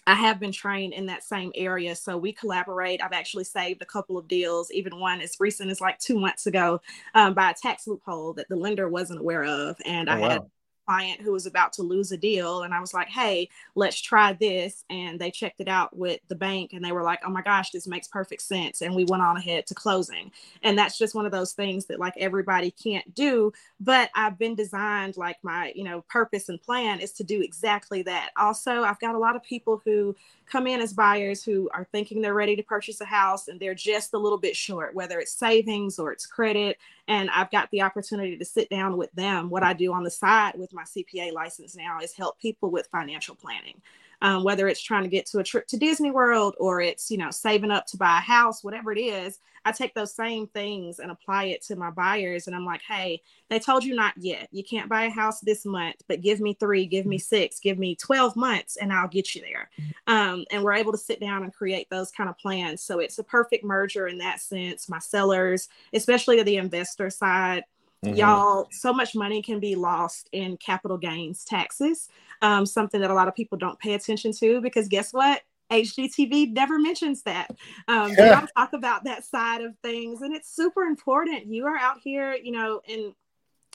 I 0.07 0.15
have 0.15 0.39
been 0.39 0.53
trained 0.53 0.93
in 0.93 1.07
that 1.07 1.21
same 1.21 1.51
area. 1.53 1.93
So 1.93 2.17
we 2.17 2.31
collaborate. 2.31 3.03
I've 3.03 3.11
actually 3.11 3.43
saved 3.43 3.81
a 3.81 3.85
couple 3.85 4.17
of 4.17 4.27
deals, 4.29 4.71
even 4.71 4.99
one 4.99 5.19
as 5.19 5.35
recent 5.37 5.69
as 5.69 5.81
like 5.81 5.99
two 5.99 6.17
months 6.17 6.47
ago 6.47 6.79
um, 7.13 7.33
by 7.33 7.51
a 7.51 7.53
tax 7.53 7.87
loophole 7.87 8.31
that 8.33 8.47
the 8.47 8.55
lender 8.55 8.87
wasn't 8.87 9.19
aware 9.19 9.43
of. 9.43 9.75
And 9.85 10.09
oh, 10.09 10.13
I 10.13 10.19
had 10.19 10.41
client 10.87 11.21
who 11.21 11.31
was 11.33 11.45
about 11.45 11.73
to 11.73 11.83
lose 11.83 12.11
a 12.11 12.17
deal 12.17 12.63
and 12.63 12.73
I 12.73 12.79
was 12.79 12.93
like, 12.93 13.09
"Hey, 13.09 13.49
let's 13.75 13.99
try 14.01 14.33
this." 14.33 14.85
And 14.89 15.19
they 15.19 15.31
checked 15.31 15.59
it 15.61 15.67
out 15.67 15.95
with 15.97 16.21
the 16.29 16.35
bank 16.35 16.73
and 16.73 16.83
they 16.83 16.91
were 16.93 17.03
like, 17.03 17.19
"Oh 17.25 17.29
my 17.29 17.41
gosh, 17.41 17.71
this 17.71 17.87
makes 17.87 18.07
perfect 18.07 18.41
sense." 18.41 18.81
And 18.81 18.95
we 18.95 19.05
went 19.05 19.23
on 19.23 19.37
ahead 19.37 19.67
to 19.67 19.75
closing. 19.75 20.31
And 20.63 20.77
that's 20.77 20.97
just 20.97 21.15
one 21.15 21.25
of 21.25 21.31
those 21.31 21.53
things 21.53 21.85
that 21.87 21.99
like 21.99 22.13
everybody 22.17 22.71
can't 22.71 23.13
do, 23.15 23.53
but 23.79 24.09
I've 24.15 24.37
been 24.39 24.55
designed 24.55 25.17
like 25.17 25.37
my, 25.43 25.71
you 25.75 25.83
know, 25.83 26.01
purpose 26.09 26.49
and 26.49 26.61
plan 26.61 26.99
is 26.99 27.11
to 27.13 27.23
do 27.23 27.41
exactly 27.41 28.01
that. 28.03 28.31
Also, 28.37 28.83
I've 28.83 28.99
got 28.99 29.15
a 29.15 29.19
lot 29.19 29.35
of 29.35 29.43
people 29.43 29.81
who 29.85 30.15
come 30.49 30.67
in 30.67 30.81
as 30.81 30.93
buyers 30.93 31.43
who 31.43 31.69
are 31.73 31.87
thinking 31.91 32.21
they're 32.21 32.33
ready 32.33 32.55
to 32.55 32.63
purchase 32.63 33.01
a 33.01 33.05
house 33.05 33.47
and 33.47 33.59
they're 33.59 33.75
just 33.75 34.13
a 34.13 34.17
little 34.17 34.37
bit 34.37 34.55
short, 34.55 34.95
whether 34.95 35.19
it's 35.19 35.31
savings 35.31 35.99
or 35.99 36.11
it's 36.11 36.25
credit. 36.25 36.77
And 37.07 37.29
I've 37.31 37.51
got 37.51 37.69
the 37.71 37.81
opportunity 37.81 38.37
to 38.37 38.45
sit 38.45 38.69
down 38.69 38.97
with 38.97 39.11
them. 39.13 39.49
What 39.49 39.63
I 39.63 39.73
do 39.73 39.93
on 39.93 40.03
the 40.03 40.11
side 40.11 40.55
with 40.55 40.73
my 40.73 40.83
CPA 40.83 41.33
license 41.33 41.75
now 41.75 41.99
is 42.01 42.13
help 42.13 42.39
people 42.39 42.71
with 42.71 42.87
financial 42.87 43.35
planning 43.35 43.81
um, 44.21 44.43
whether 44.43 44.67
it's 44.67 44.81
trying 44.81 45.03
to 45.03 45.09
get 45.09 45.25
to 45.27 45.39
a 45.39 45.43
trip 45.43 45.67
to 45.67 45.77
Disney 45.77 46.11
World 46.11 46.55
or 46.59 46.81
it's, 46.81 47.11
you 47.11 47.17
know, 47.17 47.31
saving 47.31 47.71
up 47.71 47.85
to 47.87 47.97
buy 47.97 48.17
a 48.17 48.21
house, 48.21 48.63
whatever 48.63 48.91
it 48.91 48.99
is, 48.99 49.39
I 49.63 49.71
take 49.71 49.93
those 49.93 50.15
same 50.15 50.47
things 50.47 50.99
and 50.99 51.11
apply 51.11 51.45
it 51.45 51.61
to 51.63 51.75
my 51.75 51.91
buyers. 51.91 52.47
And 52.47 52.55
I'm 52.55 52.65
like, 52.65 52.81
hey, 52.81 53.21
they 53.49 53.59
told 53.59 53.83
you 53.83 53.95
not 53.95 54.13
yet. 54.17 54.47
You 54.51 54.63
can't 54.63 54.89
buy 54.89 55.03
a 55.03 55.09
house 55.09 55.41
this 55.41 55.65
month, 55.65 55.97
but 56.07 56.21
give 56.21 56.39
me 56.39 56.53
three, 56.53 56.85
give 56.85 57.05
me 57.05 57.17
six, 57.17 57.59
give 57.59 57.77
me 57.77 57.95
12 57.95 58.35
months, 58.35 58.77
and 58.77 58.93
I'll 58.93 59.09
get 59.09 59.35
you 59.35 59.41
there. 59.41 59.69
Um, 60.07 60.45
and 60.51 60.63
we're 60.63 60.73
able 60.73 60.93
to 60.93 60.97
sit 60.97 61.19
down 61.19 61.43
and 61.43 61.53
create 61.53 61.89
those 61.89 62.11
kind 62.11 62.29
of 62.29 62.37
plans. 62.37 62.81
So 62.81 62.99
it's 62.99 63.19
a 63.19 63.23
perfect 63.23 63.65
merger 63.65 64.07
in 64.07 64.17
that 64.19 64.39
sense. 64.39 64.87
My 64.87 64.99
sellers, 64.99 65.67
especially 65.93 66.41
the 66.41 66.57
investor 66.57 67.09
side, 67.09 67.65
Mm-hmm. 68.05 68.15
Y'all, 68.15 68.67
so 68.71 68.93
much 68.93 69.15
money 69.15 69.41
can 69.41 69.59
be 69.59 69.75
lost 69.75 70.29
in 70.31 70.57
capital 70.57 70.97
gains 70.97 71.43
taxes, 71.43 72.09
um, 72.41 72.65
something 72.65 73.01
that 73.01 73.09
a 73.09 73.13
lot 73.13 73.27
of 73.27 73.35
people 73.35 73.57
don't 73.57 73.79
pay 73.79 73.93
attention 73.93 74.31
to 74.33 74.61
because 74.61 74.87
guess 74.87 75.13
what? 75.13 75.41
HGTV 75.71 76.53
never 76.53 76.79
mentions 76.79 77.23
that. 77.23 77.49
Um, 77.87 78.11
yeah. 78.11 78.23
We 78.23 78.29
don't 78.29 78.51
talk 78.55 78.73
about 78.73 79.03
that 79.03 79.25
side 79.25 79.61
of 79.61 79.75
things, 79.83 80.21
and 80.21 80.33
it's 80.33 80.55
super 80.55 80.83
important. 80.83 81.47
You 81.47 81.65
are 81.65 81.77
out 81.77 81.97
here, 82.03 82.35
you 82.35 82.51
know, 82.51 82.81
and 82.87 83.13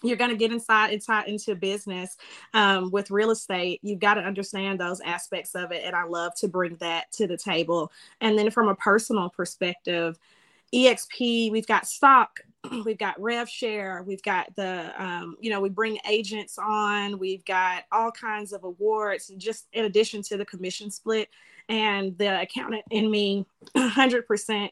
you're 0.03 0.17
going 0.17 0.31
to 0.31 0.37
get 0.37 0.53
inside 0.53 0.93
inside 0.93 1.29
into 1.29 1.55
business 1.55 2.17
um, 2.55 2.91
with 2.91 3.11
real 3.11 3.31
estate 3.31 3.79
you've 3.83 4.01
got 4.01 4.15
to 4.15 4.21
understand 4.21 4.81
those 4.81 5.01
aspects 5.01 5.55
of 5.55 5.71
it 5.71 5.85
and 5.85 5.95
i 5.95 6.03
love 6.03 6.35
to 6.35 6.49
bring 6.49 6.75
that 6.77 7.11
to 7.13 7.27
the 7.27 7.37
table 7.37 7.93
and 8.21 8.37
then 8.37 8.51
from 8.51 8.69
a 8.69 8.75
personal 8.75 9.31
perspective 9.31 10.19
exp 10.75 11.51
we've 11.53 11.67
got 11.67 11.87
stock 11.87 12.41
we've 12.85 12.99
got 12.99 13.21
rev 13.21 13.49
share 13.49 14.03
we've 14.07 14.23
got 14.23 14.55
the 14.57 14.93
um, 15.03 15.37
you 15.41 15.51
know 15.51 15.61
we 15.61 15.69
bring 15.69 15.99
agents 16.09 16.59
on 16.59 17.19
we've 17.19 17.45
got 17.45 17.85
all 17.91 18.11
kinds 18.11 18.53
of 18.53 18.65
awards 18.65 19.31
just 19.37 19.67
in 19.73 19.85
addition 19.85 20.23
to 20.23 20.37
the 20.37 20.45
commission 20.45 20.91
split 20.91 21.29
and 21.69 22.17
the 22.19 22.41
accountant 22.41 22.85
in 22.91 23.11
me 23.11 23.47
100% 23.77 24.69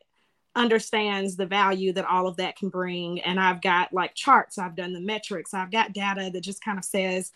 understands 0.56 1.36
the 1.36 1.46
value 1.46 1.92
that 1.92 2.04
all 2.04 2.26
of 2.26 2.36
that 2.36 2.56
can 2.56 2.68
bring. 2.68 3.20
And 3.20 3.38
I've 3.38 3.62
got 3.62 3.92
like 3.92 4.14
charts, 4.14 4.58
I've 4.58 4.76
done 4.76 4.92
the 4.92 5.00
metrics, 5.00 5.54
I've 5.54 5.70
got 5.70 5.92
data 5.92 6.30
that 6.32 6.40
just 6.40 6.64
kind 6.64 6.78
of 6.78 6.84
says, 6.84 7.32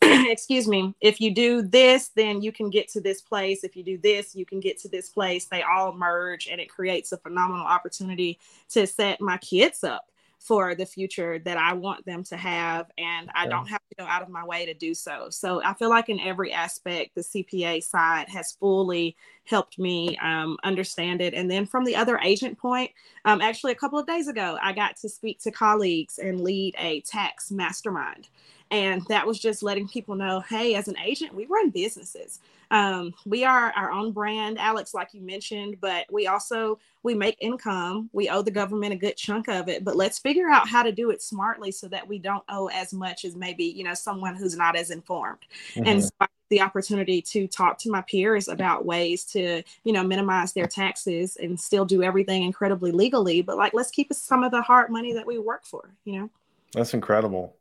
excuse 0.02 0.68
me, 0.68 0.94
if 1.00 1.20
you 1.20 1.34
do 1.34 1.62
this, 1.62 2.08
then 2.08 2.40
you 2.42 2.52
can 2.52 2.70
get 2.70 2.88
to 2.88 3.00
this 3.00 3.20
place. 3.20 3.64
If 3.64 3.76
you 3.76 3.82
do 3.82 3.98
this, 3.98 4.34
you 4.34 4.46
can 4.46 4.60
get 4.60 4.78
to 4.82 4.88
this 4.88 5.08
place. 5.08 5.46
They 5.46 5.62
all 5.62 5.92
merge 5.92 6.48
and 6.48 6.60
it 6.60 6.68
creates 6.68 7.12
a 7.12 7.18
phenomenal 7.18 7.66
opportunity 7.66 8.38
to 8.70 8.86
set 8.86 9.20
my 9.20 9.38
kids 9.38 9.84
up 9.84 10.08
for 10.38 10.74
the 10.74 10.86
future 10.86 11.38
that 11.40 11.58
I 11.58 11.72
want 11.72 12.04
them 12.06 12.22
to 12.24 12.36
have. 12.36 12.90
And 12.96 13.30
I 13.34 13.44
yeah. 13.44 13.50
don't 13.50 13.66
have 13.66 13.80
to 13.88 13.94
go 13.98 14.04
out 14.04 14.22
of 14.22 14.28
my 14.28 14.44
way 14.44 14.66
to 14.66 14.74
do 14.74 14.94
so. 14.94 15.28
So 15.30 15.62
I 15.62 15.74
feel 15.74 15.90
like 15.90 16.08
in 16.08 16.20
every 16.20 16.52
aspect, 16.52 17.14
the 17.14 17.22
CPA 17.22 17.82
side 17.82 18.28
has 18.28 18.52
fully 18.52 19.16
helped 19.44 19.78
me 19.78 20.16
um, 20.18 20.56
understand 20.62 21.20
it. 21.20 21.34
And 21.34 21.50
then 21.50 21.66
from 21.66 21.84
the 21.84 21.96
other 21.96 22.18
agent 22.18 22.56
point, 22.56 22.90
um, 23.24 23.40
actually, 23.40 23.72
a 23.72 23.76
couple 23.76 23.98
of 23.98 24.06
days 24.06 24.28
ago, 24.28 24.58
I 24.62 24.72
got 24.72 24.96
to 24.98 25.08
speak 25.08 25.40
to 25.40 25.50
colleagues 25.50 26.18
and 26.18 26.40
lead 26.40 26.74
a 26.78 27.00
tax 27.00 27.50
mastermind. 27.50 28.28
And 28.70 29.02
that 29.08 29.26
was 29.26 29.38
just 29.38 29.62
letting 29.62 29.88
people 29.88 30.14
know 30.14 30.40
hey, 30.40 30.74
as 30.74 30.88
an 30.88 30.98
agent, 30.98 31.34
we 31.34 31.46
run 31.46 31.70
businesses. 31.70 32.40
Um, 32.70 33.14
we 33.24 33.44
are 33.44 33.72
our 33.76 33.90
own 33.90 34.12
brand, 34.12 34.58
Alex, 34.58 34.92
like 34.92 35.14
you 35.14 35.22
mentioned, 35.22 35.78
but 35.80 36.04
we 36.12 36.26
also 36.26 36.78
we 37.02 37.14
make 37.14 37.38
income. 37.40 38.10
We 38.12 38.28
owe 38.28 38.42
the 38.42 38.50
government 38.50 38.92
a 38.92 38.96
good 38.96 39.16
chunk 39.16 39.48
of 39.48 39.68
it, 39.68 39.84
but 39.84 39.96
let's 39.96 40.18
figure 40.18 40.50
out 40.50 40.68
how 40.68 40.82
to 40.82 40.92
do 40.92 41.10
it 41.10 41.22
smartly 41.22 41.72
so 41.72 41.88
that 41.88 42.06
we 42.06 42.18
don't 42.18 42.44
owe 42.48 42.68
as 42.68 42.92
much 42.92 43.24
as 43.24 43.36
maybe 43.36 43.64
you 43.64 43.84
know 43.84 43.94
someone 43.94 44.34
who's 44.34 44.56
not 44.56 44.76
as 44.76 44.90
informed. 44.90 45.46
Mm-hmm. 45.74 45.86
And 45.86 46.04
so 46.04 46.10
the 46.50 46.60
opportunity 46.60 47.20
to 47.20 47.46
talk 47.46 47.78
to 47.78 47.90
my 47.90 48.00
peers 48.02 48.48
about 48.48 48.84
ways 48.84 49.24
to 49.24 49.62
you 49.84 49.92
know 49.92 50.02
minimize 50.02 50.52
their 50.52 50.66
taxes 50.66 51.36
and 51.36 51.58
still 51.58 51.84
do 51.84 52.02
everything 52.02 52.42
incredibly 52.42 52.90
legally 52.90 53.42
but 53.42 53.56
like 53.56 53.74
let's 53.74 53.90
keep 53.90 54.10
some 54.12 54.42
of 54.42 54.50
the 54.50 54.62
hard 54.62 54.90
money 54.90 55.12
that 55.12 55.26
we 55.26 55.38
work 55.38 55.64
for 55.66 55.90
you 56.04 56.18
know 56.18 56.30
that's 56.72 56.94
incredible 56.94 57.54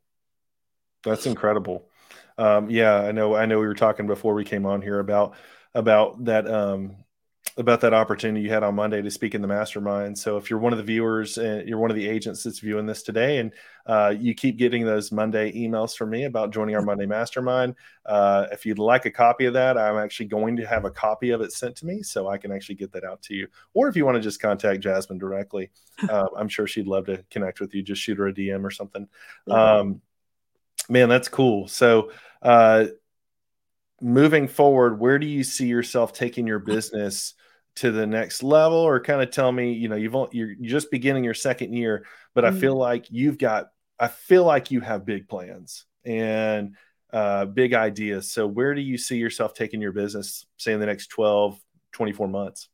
that's 1.07 1.25
incredible. 1.25 1.89
Um, 2.37 2.69
yeah, 2.69 2.95
I 2.95 3.11
know. 3.11 3.35
I 3.35 3.45
know 3.45 3.59
we 3.59 3.67
were 3.67 3.73
talking 3.73 4.07
before 4.07 4.33
we 4.33 4.43
came 4.43 4.65
on 4.65 4.81
here 4.81 4.99
about 4.99 5.35
about 5.73 6.23
that 6.25 6.47
um, 6.47 6.97
about 7.57 7.81
that 7.81 7.93
opportunity 7.93 8.41
you 8.41 8.51
had 8.51 8.61
on 8.61 8.75
Monday 8.75 9.01
to 9.01 9.09
speak 9.09 9.33
in 9.33 9.41
the 9.41 9.47
mastermind. 9.47 10.17
So 10.17 10.37
if 10.37 10.49
you're 10.49 10.59
one 10.59 10.73
of 10.73 10.77
the 10.77 10.83
viewers 10.83 11.39
and 11.39 11.67
you're 11.67 11.79
one 11.79 11.89
of 11.89 11.95
the 11.95 12.07
agents 12.07 12.43
that's 12.43 12.59
viewing 12.59 12.85
this 12.85 13.01
today, 13.01 13.39
and 13.39 13.51
uh, 13.87 14.13
you 14.17 14.35
keep 14.35 14.57
getting 14.57 14.85
those 14.85 15.11
Monday 15.11 15.51
emails 15.53 15.97
from 15.97 16.11
me 16.11 16.25
about 16.25 16.51
joining 16.51 16.75
our 16.75 16.83
Monday 16.83 17.07
mastermind, 17.07 17.73
uh, 18.05 18.45
if 18.51 18.63
you'd 18.65 18.77
like 18.77 19.05
a 19.05 19.11
copy 19.11 19.45
of 19.45 19.53
that, 19.53 19.75
I'm 19.75 19.97
actually 19.97 20.27
going 20.27 20.55
to 20.57 20.67
have 20.67 20.85
a 20.85 20.91
copy 20.91 21.31
of 21.31 21.41
it 21.41 21.51
sent 21.51 21.75
to 21.77 21.87
me 21.87 22.03
so 22.03 22.27
I 22.27 22.37
can 22.37 22.51
actually 22.51 22.75
get 22.75 22.91
that 22.91 23.03
out 23.03 23.23
to 23.23 23.33
you. 23.33 23.47
Or 23.73 23.87
if 23.87 23.95
you 23.95 24.05
want 24.05 24.15
to 24.17 24.21
just 24.21 24.39
contact 24.39 24.81
Jasmine 24.81 25.17
directly, 25.17 25.71
uh, 26.07 26.27
I'm 26.37 26.49
sure 26.49 26.67
she'd 26.67 26.87
love 26.87 27.07
to 27.07 27.25
connect 27.31 27.59
with 27.59 27.73
you. 27.73 27.81
Just 27.81 28.03
shoot 28.03 28.19
her 28.19 28.27
a 28.27 28.33
DM 28.33 28.63
or 28.63 28.71
something. 28.71 29.07
Um, 29.49 30.01
man, 30.89 31.09
that's 31.09 31.27
cool. 31.27 31.67
So, 31.67 32.11
uh, 32.41 32.85
moving 34.01 34.47
forward, 34.47 34.99
where 34.99 35.19
do 35.19 35.25
you 35.25 35.43
see 35.43 35.67
yourself 35.67 36.13
taking 36.13 36.47
your 36.47 36.59
business 36.59 37.33
to 37.77 37.91
the 37.91 38.07
next 38.07 38.43
level, 38.43 38.77
or 38.77 38.99
kind 38.99 39.21
of 39.21 39.31
tell 39.31 39.51
me, 39.51 39.73
you 39.73 39.87
know, 39.87 39.95
you've 39.95 40.15
you're 40.31 40.55
just 40.61 40.91
beginning 40.91 41.23
your 41.23 41.33
second 41.33 41.73
year, 41.73 42.05
but 42.33 42.43
mm-hmm. 42.43 42.57
I 42.57 42.59
feel 42.59 42.75
like 42.75 43.05
you've 43.09 43.37
got, 43.37 43.67
I 43.99 44.07
feel 44.07 44.43
like 44.43 44.71
you 44.71 44.81
have 44.81 45.05
big 45.05 45.27
plans 45.27 45.85
and 46.03 46.75
uh, 47.13 47.45
big 47.45 47.73
ideas. 47.73 48.31
So, 48.31 48.47
where 48.47 48.73
do 48.73 48.81
you 48.81 48.97
see 48.97 49.17
yourself 49.17 49.53
taking 49.53 49.81
your 49.81 49.91
business, 49.91 50.45
say, 50.57 50.73
in 50.73 50.79
the 50.79 50.85
next 50.85 51.07
12, 51.07 51.59
24 51.93 52.27
months? 52.27 52.69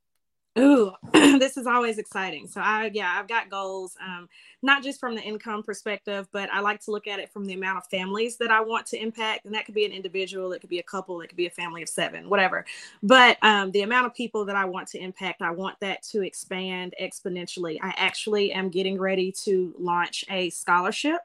Ooh, 0.57 0.91
this 1.39 1.57
is 1.57 1.67
always 1.67 1.97
exciting. 1.97 2.47
So 2.47 2.61
I 2.61 2.91
yeah, 2.93 3.15
I've 3.17 3.27
got 3.27 3.49
goals, 3.49 3.95
um, 4.01 4.29
not 4.61 4.83
just 4.83 4.99
from 4.99 5.15
the 5.15 5.21
income 5.21 5.63
perspective, 5.63 6.27
but 6.31 6.49
I 6.51 6.59
like 6.59 6.79
to 6.81 6.91
look 6.91 7.07
at 7.07 7.19
it 7.19 7.31
from 7.31 7.45
the 7.45 7.53
amount 7.53 7.77
of 7.77 7.87
families 7.87 8.37
that 8.37 8.51
I 8.51 8.61
want 8.61 8.85
to 8.87 9.01
impact. 9.01 9.45
And 9.45 9.53
that 9.55 9.65
could 9.65 9.75
be 9.75 9.85
an 9.85 9.91
individual, 9.91 10.51
it 10.53 10.59
could 10.59 10.69
be 10.69 10.79
a 10.79 10.83
couple, 10.83 11.21
it 11.21 11.27
could 11.27 11.37
be 11.37 11.47
a 11.47 11.51
family 11.51 11.81
of 11.81 11.89
seven, 11.89 12.29
whatever. 12.29 12.65
But 13.01 13.37
um, 13.41 13.71
the 13.71 13.81
amount 13.81 14.05
of 14.05 14.13
people 14.13 14.45
that 14.45 14.55
I 14.55 14.65
want 14.65 14.87
to 14.89 14.99
impact, 14.99 15.41
I 15.41 15.51
want 15.51 15.79
that 15.79 16.03
to 16.03 16.21
expand 16.23 16.93
exponentially. 17.01 17.79
I 17.81 17.93
actually 17.97 18.51
am 18.51 18.69
getting 18.69 18.99
ready 18.99 19.31
to 19.43 19.73
launch 19.79 20.25
a 20.29 20.49
scholarship. 20.49 21.21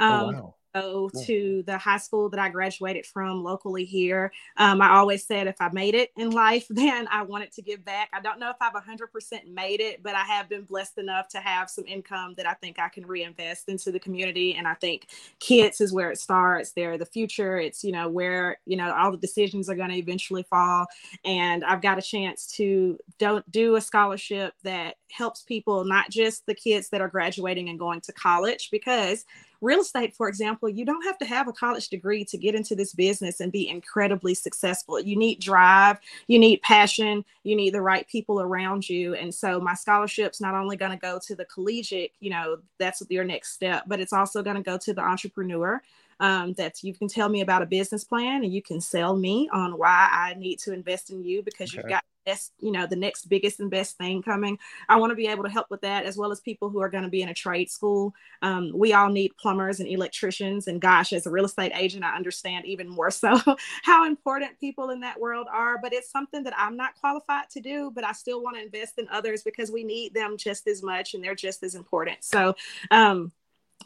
Oh, 0.00 0.04
um, 0.04 0.34
oh, 0.34 0.40
wow 0.40 0.54
go 0.74 1.10
to 1.24 1.62
the 1.66 1.78
high 1.78 1.98
school 1.98 2.28
that 2.30 2.40
I 2.40 2.48
graduated 2.48 3.06
from 3.06 3.42
locally 3.42 3.84
here. 3.84 4.32
Um, 4.56 4.80
I 4.80 4.90
always 4.90 5.24
said 5.26 5.46
if 5.46 5.60
I 5.60 5.68
made 5.70 5.94
it 5.94 6.10
in 6.16 6.30
life, 6.30 6.66
then 6.70 7.08
I 7.10 7.22
wanted 7.22 7.52
to 7.52 7.62
give 7.62 7.84
back. 7.84 8.08
I 8.12 8.20
don't 8.20 8.38
know 8.38 8.50
if 8.50 8.56
I've 8.60 8.72
100% 8.72 9.52
made 9.52 9.80
it, 9.80 10.02
but 10.02 10.14
I 10.14 10.22
have 10.22 10.48
been 10.48 10.64
blessed 10.64 10.98
enough 10.98 11.28
to 11.28 11.38
have 11.38 11.70
some 11.70 11.84
income 11.86 12.34
that 12.36 12.46
I 12.46 12.54
think 12.54 12.78
I 12.78 12.88
can 12.88 13.06
reinvest 13.06 13.68
into 13.68 13.92
the 13.92 14.00
community. 14.00 14.54
And 14.54 14.66
I 14.66 14.74
think 14.74 15.08
kids 15.40 15.80
is 15.80 15.92
where 15.92 16.10
it 16.10 16.18
starts. 16.18 16.72
They're 16.72 16.98
the 16.98 17.06
future. 17.06 17.58
It's, 17.58 17.84
you 17.84 17.92
know, 17.92 18.08
where, 18.08 18.58
you 18.66 18.76
know, 18.76 18.92
all 18.94 19.10
the 19.10 19.16
decisions 19.16 19.68
are 19.68 19.74
going 19.74 19.90
to 19.90 19.96
eventually 19.96 20.44
fall. 20.44 20.86
And 21.24 21.64
I've 21.64 21.82
got 21.82 21.98
a 21.98 22.02
chance 22.02 22.46
to 22.56 22.98
don't 23.18 23.48
do 23.50 23.76
a 23.76 23.80
scholarship 23.80 24.54
that 24.64 24.96
helps 25.10 25.42
people, 25.42 25.84
not 25.84 26.10
just 26.10 26.46
the 26.46 26.54
kids 26.54 26.88
that 26.90 27.00
are 27.00 27.08
graduating 27.08 27.68
and 27.68 27.78
going 27.78 28.00
to 28.02 28.12
college, 28.12 28.70
because 28.70 29.24
real 29.62 29.80
estate, 29.80 30.14
for 30.14 30.28
example, 30.28 30.68
you 30.68 30.84
don't 30.84 31.04
have 31.04 31.16
to 31.18 31.24
have 31.24 31.48
a 31.48 31.52
college 31.52 31.88
degree 31.88 32.24
to 32.26 32.36
get 32.36 32.54
into 32.54 32.74
this 32.74 32.92
business 32.92 33.40
and 33.40 33.50
be 33.50 33.68
incredibly 33.68 34.34
successful. 34.34 35.00
You 35.00 35.16
need 35.16 35.40
drive, 35.40 35.98
you 36.26 36.38
need 36.38 36.60
passion, 36.62 37.24
you 37.44 37.56
need 37.56 37.72
the 37.72 37.80
right 37.80 38.06
people 38.08 38.40
around 38.40 38.88
you. 38.88 39.14
And 39.14 39.34
so 39.34 39.60
my 39.60 39.74
scholarship's 39.74 40.40
not 40.40 40.54
only 40.54 40.76
going 40.76 40.92
to 40.92 40.98
go 40.98 41.18
to 41.26 41.34
the 41.34 41.44
collegiate, 41.46 42.12
you 42.20 42.30
know, 42.30 42.58
that's 42.78 43.02
your 43.08 43.24
next 43.24 43.52
step, 43.52 43.84
but 43.86 44.00
it's 44.00 44.12
also 44.12 44.42
going 44.42 44.56
to 44.56 44.62
go 44.62 44.76
to 44.78 44.92
the 44.92 45.02
entrepreneur 45.02 45.80
um, 46.20 46.52
that 46.54 46.82
you 46.84 46.94
can 46.94 47.08
tell 47.08 47.28
me 47.28 47.40
about 47.40 47.62
a 47.62 47.66
business 47.66 48.04
plan 48.04 48.44
and 48.44 48.52
you 48.52 48.62
can 48.62 48.80
sell 48.80 49.16
me 49.16 49.48
on 49.52 49.78
why 49.78 50.08
I 50.10 50.34
need 50.34 50.58
to 50.60 50.72
invest 50.72 51.10
in 51.10 51.24
you 51.24 51.42
because 51.42 51.70
okay. 51.70 51.78
you've 51.78 51.88
got 51.88 52.04
best, 52.24 52.52
you 52.58 52.72
know, 52.72 52.86
the 52.86 52.96
next 52.96 53.26
biggest 53.26 53.60
and 53.60 53.70
best 53.70 53.96
thing 53.96 54.22
coming. 54.22 54.58
I 54.88 54.96
want 54.96 55.10
to 55.10 55.16
be 55.16 55.26
able 55.26 55.44
to 55.44 55.50
help 55.50 55.68
with 55.70 55.80
that 55.82 56.04
as 56.04 56.16
well 56.16 56.32
as 56.32 56.40
people 56.40 56.68
who 56.68 56.80
are 56.80 56.88
going 56.88 57.04
to 57.04 57.10
be 57.10 57.22
in 57.22 57.28
a 57.28 57.34
trade 57.34 57.70
school. 57.70 58.14
Um, 58.42 58.72
we 58.74 58.92
all 58.92 59.08
need 59.08 59.36
plumbers 59.38 59.80
and 59.80 59.88
electricians. 59.88 60.66
And 60.68 60.80
gosh, 60.80 61.12
as 61.12 61.26
a 61.26 61.30
real 61.30 61.44
estate 61.44 61.72
agent, 61.74 62.04
I 62.04 62.16
understand 62.16 62.66
even 62.66 62.88
more 62.88 63.10
so 63.10 63.40
how 63.82 64.06
important 64.06 64.58
people 64.60 64.90
in 64.90 65.00
that 65.00 65.20
world 65.20 65.46
are. 65.52 65.78
But 65.80 65.92
it's 65.92 66.10
something 66.10 66.42
that 66.44 66.54
I'm 66.56 66.76
not 66.76 66.94
qualified 66.94 67.50
to 67.50 67.60
do, 67.60 67.90
but 67.94 68.04
I 68.04 68.12
still 68.12 68.42
want 68.42 68.56
to 68.56 68.62
invest 68.62 68.98
in 68.98 69.08
others 69.10 69.42
because 69.42 69.70
we 69.70 69.84
need 69.84 70.14
them 70.14 70.36
just 70.36 70.66
as 70.66 70.82
much 70.82 71.14
and 71.14 71.22
they're 71.22 71.34
just 71.34 71.62
as 71.62 71.74
important. 71.74 72.24
So, 72.24 72.54
um, 72.90 73.32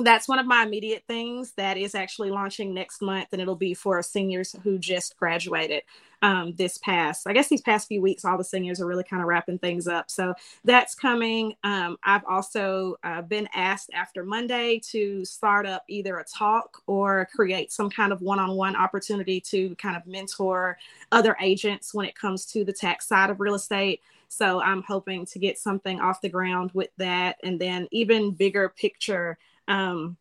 that's 0.01 0.29
one 0.29 0.39
of 0.39 0.47
my 0.47 0.63
immediate 0.63 1.05
things 1.07 1.53
that 1.53 1.77
is 1.77 1.95
actually 1.95 2.31
launching 2.31 2.75
next 2.75 3.01
month 3.01 3.29
and 3.33 3.41
it'll 3.41 3.55
be 3.57 3.75
for 3.75 4.03
seniors 4.03 4.55
who 4.63 4.79
just 4.79 5.17
graduated 5.17 5.83
um, 6.23 6.55
this 6.57 6.79
past 6.79 7.27
i 7.27 7.33
guess 7.33 7.49
these 7.49 7.61
past 7.61 7.89
few 7.89 8.01
weeks 8.01 8.25
all 8.25 8.39
the 8.39 8.45
seniors 8.45 8.81
are 8.81 8.87
really 8.87 9.05
kind 9.05 9.23
of 9.23 9.29
wrapping 9.29 9.59
things 9.59 9.87
up. 9.87 10.11
So 10.11 10.35
that's 10.65 10.95
coming. 10.95 11.55
Um, 11.65 11.99
i've 12.05 12.25
also 12.29 12.97
uh, 13.05 13.23
been 13.23 13.49
asked 13.55 13.91
after 13.95 14.25
monday 14.25 14.81
to 14.91 15.25
start 15.25 15.67
up 15.67 15.85
either 15.89 16.19
a 16.19 16.25
talk 16.25 16.83
or 16.87 17.29
create 17.35 17.73
some 17.73 17.91
kind 17.91 18.13
of 18.13 18.23
one-on-one 18.23 18.77
opportunity 18.77 19.41
to 19.43 19.75
kind 19.77 19.97
of 19.97 20.07
mentor 20.07 20.79
other 21.13 21.37
agents 21.41 21.95
when 21.95 22.07
it 22.07 22.15
comes 22.15 22.47
to 22.47 22.65
the 22.65 22.73
tax 22.73 23.07
side 23.07 23.31
of 23.31 23.41
real 23.41 23.55
estate. 23.55 24.01
So 24.29 24.61
i'm 24.61 24.83
hoping 24.83 25.25
to 25.27 25.39
get 25.39 25.59
something 25.59 26.01
off 26.01 26.21
the 26.21 26.29
ground 26.29 26.71
with 26.75 26.91
that 26.97 27.37
and 27.43 27.61
then 27.61 27.89
even 27.93 28.33
bigger 28.33 28.69
picture 28.69 29.39
um, 29.68 30.16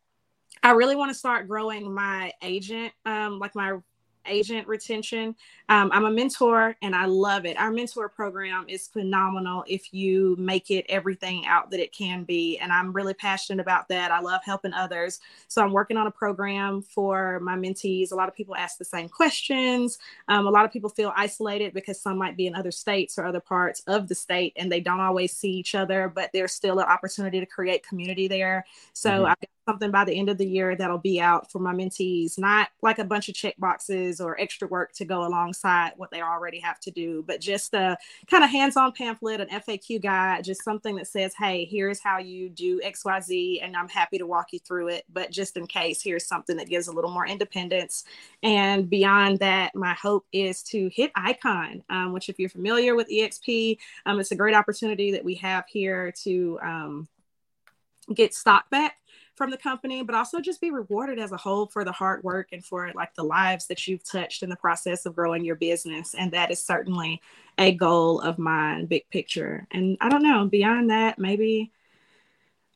I 0.63 0.71
really 0.71 0.95
want 0.95 1.11
to 1.11 1.17
start 1.17 1.47
growing 1.47 1.93
my 1.93 2.31
agent, 2.41 2.93
um, 3.05 3.39
like 3.39 3.55
my 3.55 3.77
agent 4.27 4.67
retention. 4.67 5.35
Um, 5.69 5.89
I'm 5.93 6.05
a 6.05 6.11
mentor 6.11 6.75
and 6.81 6.95
I 6.95 7.05
love 7.05 7.45
it. 7.45 7.57
Our 7.57 7.71
mentor 7.71 8.09
program 8.09 8.65
is 8.67 8.87
phenomenal 8.87 9.63
if 9.67 9.93
you 9.93 10.35
make 10.37 10.69
it 10.69 10.85
everything 10.89 11.45
out 11.45 11.71
that 11.71 11.79
it 11.79 11.91
can 11.91 12.23
be. 12.23 12.57
And 12.59 12.71
I'm 12.71 12.93
really 12.93 13.13
passionate 13.13 13.61
about 13.61 13.87
that. 13.89 14.11
I 14.11 14.19
love 14.19 14.41
helping 14.43 14.73
others. 14.73 15.19
So 15.47 15.63
I'm 15.63 15.71
working 15.71 15.97
on 15.97 16.07
a 16.07 16.11
program 16.11 16.81
for 16.81 17.39
my 17.39 17.55
mentees. 17.55 18.11
A 18.11 18.15
lot 18.15 18.29
of 18.29 18.35
people 18.35 18.55
ask 18.55 18.77
the 18.77 18.85
same 18.85 19.09
questions. 19.09 19.97
Um, 20.27 20.47
a 20.47 20.51
lot 20.51 20.65
of 20.65 20.71
people 20.71 20.89
feel 20.89 21.13
isolated 21.15 21.73
because 21.73 21.99
some 21.99 22.17
might 22.17 22.37
be 22.37 22.47
in 22.47 22.55
other 22.55 22.71
states 22.71 23.17
or 23.17 23.25
other 23.25 23.39
parts 23.39 23.81
of 23.87 24.07
the 24.07 24.15
state 24.15 24.53
and 24.55 24.71
they 24.71 24.79
don't 24.79 24.99
always 24.99 25.31
see 25.31 25.51
each 25.51 25.75
other, 25.75 26.11
but 26.13 26.29
there's 26.33 26.51
still 26.51 26.79
an 26.79 26.85
opportunity 26.85 27.39
to 27.39 27.45
create 27.45 27.85
community 27.87 28.27
there. 28.27 28.65
So 28.93 29.09
mm-hmm. 29.09 29.25
I've 29.25 29.39
got 29.39 29.49
something 29.65 29.91
by 29.91 30.05
the 30.05 30.17
end 30.17 30.29
of 30.29 30.37
the 30.37 30.45
year 30.45 30.75
that'll 30.75 30.97
be 30.97 31.19
out 31.19 31.51
for 31.51 31.59
my 31.59 31.73
mentees, 31.73 32.37
not 32.37 32.69
like 32.81 32.99
a 32.99 33.03
bunch 33.03 33.29
of 33.29 33.35
check 33.35 33.55
boxes 33.57 34.21
or 34.21 34.39
extra 34.39 34.67
work 34.67 34.93
to 34.93 35.05
go 35.05 35.25
alongside 35.25 35.93
what 35.97 36.11
they 36.11 36.21
already 36.21 36.59
have 36.59 36.79
to 36.79 36.91
do, 36.91 37.23
but 37.27 37.41
just 37.41 37.73
a 37.73 37.97
kind 38.27 38.43
of 38.43 38.49
hands 38.49 38.77
on 38.77 38.91
pamphlet, 38.91 39.41
an 39.41 39.47
FAQ 39.49 40.01
guide, 40.01 40.43
just 40.43 40.63
something 40.63 40.95
that 40.95 41.07
says, 41.07 41.33
hey, 41.33 41.65
here's 41.65 41.99
how 41.99 42.19
you 42.19 42.49
do 42.49 42.79
XYZ, 42.81 43.63
and 43.63 43.75
I'm 43.75 43.89
happy 43.89 44.17
to 44.17 44.27
walk 44.27 44.53
you 44.53 44.59
through 44.59 44.89
it. 44.89 45.05
But 45.11 45.31
just 45.31 45.57
in 45.57 45.65
case, 45.67 46.01
here's 46.01 46.27
something 46.27 46.57
that 46.57 46.69
gives 46.69 46.87
a 46.87 46.91
little 46.91 47.11
more 47.11 47.27
independence. 47.27 48.05
And 48.43 48.89
beyond 48.89 49.39
that, 49.39 49.73
my 49.75 49.93
hope 49.93 50.25
is 50.31 50.61
to 50.63 50.89
hit 50.93 51.11
icon, 51.15 51.83
um, 51.89 52.13
which, 52.13 52.29
if 52.29 52.39
you're 52.39 52.49
familiar 52.49 52.95
with 52.95 53.09
EXP, 53.09 53.77
um, 54.05 54.19
it's 54.19 54.31
a 54.31 54.35
great 54.35 54.55
opportunity 54.55 55.11
that 55.11 55.25
we 55.25 55.35
have 55.35 55.65
here 55.67 56.11
to 56.23 56.59
um, 56.61 57.07
get 58.13 58.33
stock 58.33 58.69
back 58.69 58.97
from 59.35 59.51
the 59.51 59.57
company, 59.57 60.01
but 60.01 60.15
also 60.15 60.39
just 60.39 60.61
be 60.61 60.71
rewarded 60.71 61.19
as 61.19 61.31
a 61.31 61.37
whole 61.37 61.67
for 61.67 61.83
the 61.83 61.91
hard 61.91 62.23
work 62.23 62.49
and 62.51 62.63
for 62.63 62.91
like 62.95 63.13
the 63.15 63.23
lives 63.23 63.67
that 63.67 63.87
you've 63.87 64.03
touched 64.03 64.43
in 64.43 64.49
the 64.49 64.55
process 64.55 65.05
of 65.05 65.15
growing 65.15 65.43
your 65.43 65.55
business. 65.55 66.15
And 66.15 66.31
that 66.31 66.51
is 66.51 66.63
certainly 66.63 67.21
a 67.57 67.73
goal 67.73 68.21
of 68.21 68.39
mine, 68.39 68.85
big 68.85 69.09
picture. 69.09 69.67
And 69.71 69.97
I 70.01 70.09
don't 70.09 70.23
know, 70.23 70.45
beyond 70.45 70.89
that, 70.89 71.19
maybe 71.19 71.71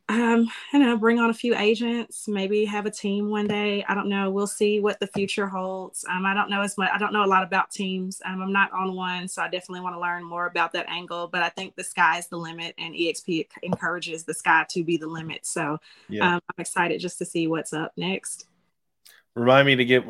um, 0.10 0.50
you 0.74 0.80
know, 0.80 0.98
bring 0.98 1.20
on 1.20 1.30
a 1.30 1.34
few 1.34 1.56
agents, 1.56 2.28
maybe 2.28 2.66
have 2.66 2.88
a 2.88 2.92
team 2.92 3.30
one 3.30 3.48
day. 3.48 3.86
I 3.88 3.94
don't 3.94 4.10
know. 4.10 4.32
We'll 4.32 4.48
see 4.48 4.80
what 4.80 5.00
the 5.00 5.06
future 5.06 5.48
holds. 5.48 6.04
Um, 6.10 6.26
I 6.26 6.34
don't 6.34 6.50
know 6.50 6.62
as 6.62 6.80
much. 6.80 6.90
I 6.92 6.98
don't 6.98 7.14
know 7.14 7.24
a 7.24 7.28
lot 7.28 7.44
about 7.44 7.70
teams. 7.70 8.20
Um, 8.26 8.42
I'm 8.42 8.52
not 8.52 8.72
on 8.72 8.96
one, 8.96 9.28
so 9.28 9.44
I 9.44 9.50
definitely 9.50 9.82
want 9.82 9.96
to 9.96 10.02
learn 10.02 10.24
more 10.24 10.48
about 10.48 10.74
that 10.74 10.90
angle. 10.90 11.28
But 11.28 11.44
I 11.44 11.50
think 11.50 11.76
the 11.76 11.84
sky 11.84 12.18
is 12.18 12.26
the 12.26 12.38
limit, 12.38 12.74
and 12.80 12.96
EXP 12.96 13.50
encourages 13.62 14.24
the 14.24 14.34
sky 14.34 14.66
to 14.70 14.84
be 14.84 14.98
the 14.98 15.08
limit. 15.08 15.46
So 15.46 15.78
yeah. 16.08 16.36
um, 16.36 16.42
I'm 16.50 16.62
excited 16.62 17.00
just 17.00 17.20
to 17.20 17.26
see 17.26 17.46
what's 17.46 17.72
up 17.72 17.92
next. 17.96 18.48
Remind 19.36 19.68
me 19.68 19.76
to 19.76 19.86
get 19.86 20.04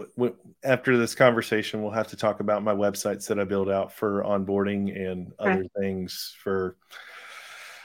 after 0.64 0.98
this 0.98 1.14
conversation. 1.14 1.82
We'll 1.82 1.92
have 1.92 2.08
to 2.08 2.16
talk 2.16 2.40
about 2.40 2.64
my 2.64 2.74
websites 2.74 3.28
that 3.28 3.38
I 3.38 3.44
build 3.44 3.70
out 3.70 3.92
for 3.92 4.24
onboarding 4.24 4.96
and 4.96 5.34
okay. 5.42 5.52
other 5.52 5.66
things 5.78 6.34
for 6.42 6.78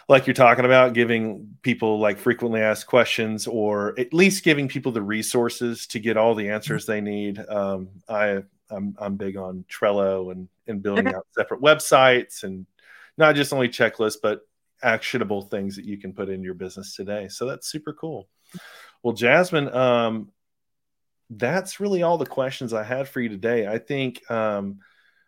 like 0.08 0.26
you're 0.26 0.34
talking 0.34 0.64
about 0.64 0.92
giving 0.92 1.56
people 1.62 1.98
like 1.98 2.18
frequently 2.18 2.60
asked 2.60 2.86
questions 2.86 3.46
or 3.46 3.98
at 3.98 4.12
least 4.12 4.44
giving 4.44 4.68
people 4.68 4.92
the 4.92 5.02
resources 5.02 5.86
to 5.88 5.98
get 5.98 6.16
all 6.16 6.34
the 6.34 6.50
answers 6.50 6.86
they 6.86 7.00
need. 7.00 7.38
Um, 7.48 7.88
i 8.08 8.42
I'm, 8.70 8.96
I'm 8.98 9.16
big 9.16 9.36
on 9.36 9.64
trello 9.70 10.32
and 10.32 10.48
and 10.66 10.82
building 10.82 11.08
out 11.08 11.26
separate 11.32 11.60
websites 11.60 12.44
and 12.44 12.66
not 13.18 13.34
just 13.34 13.52
only 13.52 13.68
checklists 13.68 14.16
but 14.22 14.40
actionable 14.82 15.42
things 15.42 15.76
that 15.76 15.84
you 15.84 15.98
can 15.98 16.12
put 16.12 16.28
in 16.28 16.42
your 16.42 16.54
business 16.54 16.96
today. 16.96 17.28
So 17.28 17.46
that's 17.46 17.68
super 17.68 17.92
cool. 17.92 18.28
Well 19.02 19.14
jasmine 19.14 19.74
um, 19.74 20.32
that's 21.30 21.80
really 21.80 22.02
all 22.02 22.18
the 22.18 22.26
questions 22.26 22.72
i 22.72 22.82
had 22.82 23.08
for 23.08 23.20
you 23.20 23.28
today. 23.28 23.66
I 23.66 23.78
think 23.78 24.28
um, 24.30 24.80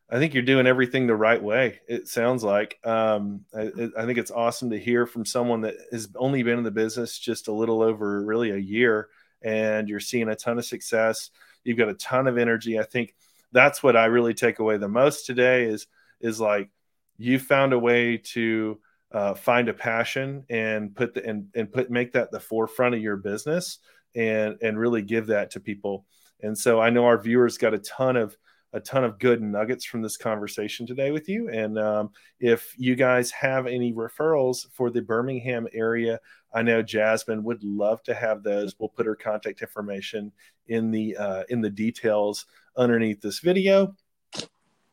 I 0.08 0.18
think 0.18 0.34
you're 0.34 0.44
doing 0.44 0.68
everything 0.68 1.06
the 1.06 1.16
right 1.16 1.42
way. 1.42 1.80
It 1.88 2.06
sounds 2.06 2.44
like. 2.44 2.78
Um, 2.84 3.44
I, 3.54 3.70
I, 3.98 4.06
think 4.06 4.18
it's 4.18 4.30
awesome 4.30 4.70
to 4.70 4.78
hear 4.78 5.04
from 5.04 5.24
someone 5.24 5.62
that 5.62 5.74
has 5.90 6.08
only 6.14 6.44
been 6.44 6.58
in 6.58 6.64
the 6.64 6.70
business 6.70 7.18
just 7.18 7.48
a 7.48 7.52
little 7.52 7.82
over 7.82 8.22
really 8.24 8.50
a 8.50 8.56
year, 8.56 9.08
and 9.42 9.88
you're 9.88 9.98
seeing 9.98 10.28
a 10.28 10.36
ton 10.36 10.58
of 10.58 10.64
success. 10.64 11.30
You've 11.64 11.78
got 11.78 11.88
a 11.88 11.94
ton 11.94 12.28
of 12.28 12.38
energy. 12.38 12.78
I 12.78 12.84
think 12.84 13.16
that's 13.50 13.82
what 13.82 13.96
I 13.96 14.04
really 14.04 14.34
take 14.34 14.60
away 14.60 14.76
the 14.76 14.88
most 14.88 15.26
today 15.26 15.64
is 15.64 15.86
is 16.20 16.40
like 16.40 16.70
you 17.18 17.38
found 17.38 17.72
a 17.72 17.78
way 17.78 18.18
to 18.18 18.78
uh, 19.10 19.34
find 19.34 19.68
a 19.68 19.74
passion 19.74 20.44
and 20.48 20.94
put 20.94 21.14
the 21.14 21.26
and, 21.26 21.48
and 21.54 21.72
put 21.72 21.90
make 21.90 22.12
that 22.12 22.30
the 22.30 22.40
forefront 22.40 22.94
of 22.94 23.02
your 23.02 23.16
business 23.16 23.78
and 24.14 24.56
and 24.62 24.78
really 24.78 25.02
give 25.02 25.26
that 25.28 25.50
to 25.52 25.60
people. 25.60 26.06
And 26.40 26.56
so 26.56 26.80
I 26.80 26.90
know 26.90 27.06
our 27.06 27.18
viewers 27.18 27.58
got 27.58 27.74
a 27.74 27.78
ton 27.78 28.16
of 28.16 28.36
a 28.76 28.80
ton 28.80 29.04
of 29.04 29.18
good 29.18 29.40
nuggets 29.40 29.86
from 29.86 30.02
this 30.02 30.18
conversation 30.18 30.86
today 30.86 31.10
with 31.10 31.30
you. 31.30 31.48
And 31.48 31.78
um, 31.78 32.10
if 32.38 32.74
you 32.76 32.94
guys 32.94 33.30
have 33.30 33.66
any 33.66 33.94
referrals 33.94 34.70
for 34.70 34.90
the 34.90 35.00
Birmingham 35.00 35.66
area, 35.72 36.20
I 36.52 36.60
know 36.60 36.82
Jasmine 36.82 37.42
would 37.44 37.64
love 37.64 38.02
to 38.02 38.14
have 38.14 38.42
those. 38.42 38.74
We'll 38.78 38.90
put 38.90 39.06
her 39.06 39.16
contact 39.16 39.62
information 39.62 40.30
in 40.68 40.90
the 40.90 41.16
uh, 41.16 41.44
in 41.48 41.62
the 41.62 41.70
details 41.70 42.44
underneath 42.76 43.22
this 43.22 43.38
video. 43.38 43.96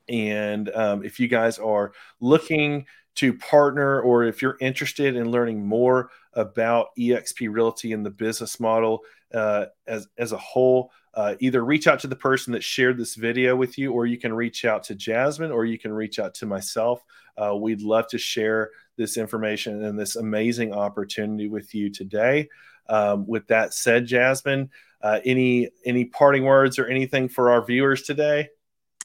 And 0.08 0.70
um, 0.74 1.04
if 1.04 1.20
you 1.20 1.28
guys 1.28 1.60
are 1.60 1.92
looking 2.22 2.86
to 3.16 3.34
partner 3.34 4.02
or 4.02 4.24
if 4.24 4.42
you're 4.42 4.58
interested 4.62 5.18
in 5.18 5.30
learning 5.30 5.66
more 5.66 6.10
about 6.34 6.88
EXP 6.98 7.54
Realty 7.54 7.92
and 7.92 8.06
the 8.06 8.10
business 8.10 8.60
model 8.60 9.02
uh, 9.34 9.66
as, 9.88 10.08
as 10.18 10.32
a 10.32 10.38
whole, 10.38 10.92
uh, 11.14 11.36
either 11.40 11.64
reach 11.64 11.88
out 11.88 12.00
to 12.00 12.08
the 12.08 12.16
person 12.16 12.54
that 12.54 12.64
shared 12.64 12.98
this 12.98 13.16
video 13.16 13.56
with 13.56 13.78
you, 13.78 13.92
or 13.92 14.06
you 14.06 14.18
can 14.18 14.34
reach 14.34 14.66
out 14.66 14.84
to 14.84 14.96
Jasmine, 14.96 15.52
or 15.52 15.66
you 15.66 15.78
can 15.78 15.94
reach 15.94 16.20
out 16.20 16.34
to 16.36 16.46
myself. 16.46 17.04
Uh, 17.38 17.56
we'd 17.56 17.82
love 17.82 18.08
to 18.08 18.18
share 18.18 18.72
this 18.98 19.18
information 19.18 19.84
and 19.84 19.98
this 19.98 20.16
amazing 20.16 20.74
opportunity 20.74 21.48
with 21.48 21.74
you 21.74 21.90
today. 21.90 22.50
Um, 22.90 23.26
with 23.28 23.48
that 23.48 23.74
said, 23.74 24.06
Jasmine, 24.06 24.70
uh, 25.02 25.20
any 25.26 25.70
any 25.86 26.06
parting 26.06 26.44
words 26.44 26.80
or 26.80 26.88
anything 26.88 27.30
for 27.30 27.52
our 27.52 27.64
viewers 27.64 28.04
today? 28.04 28.50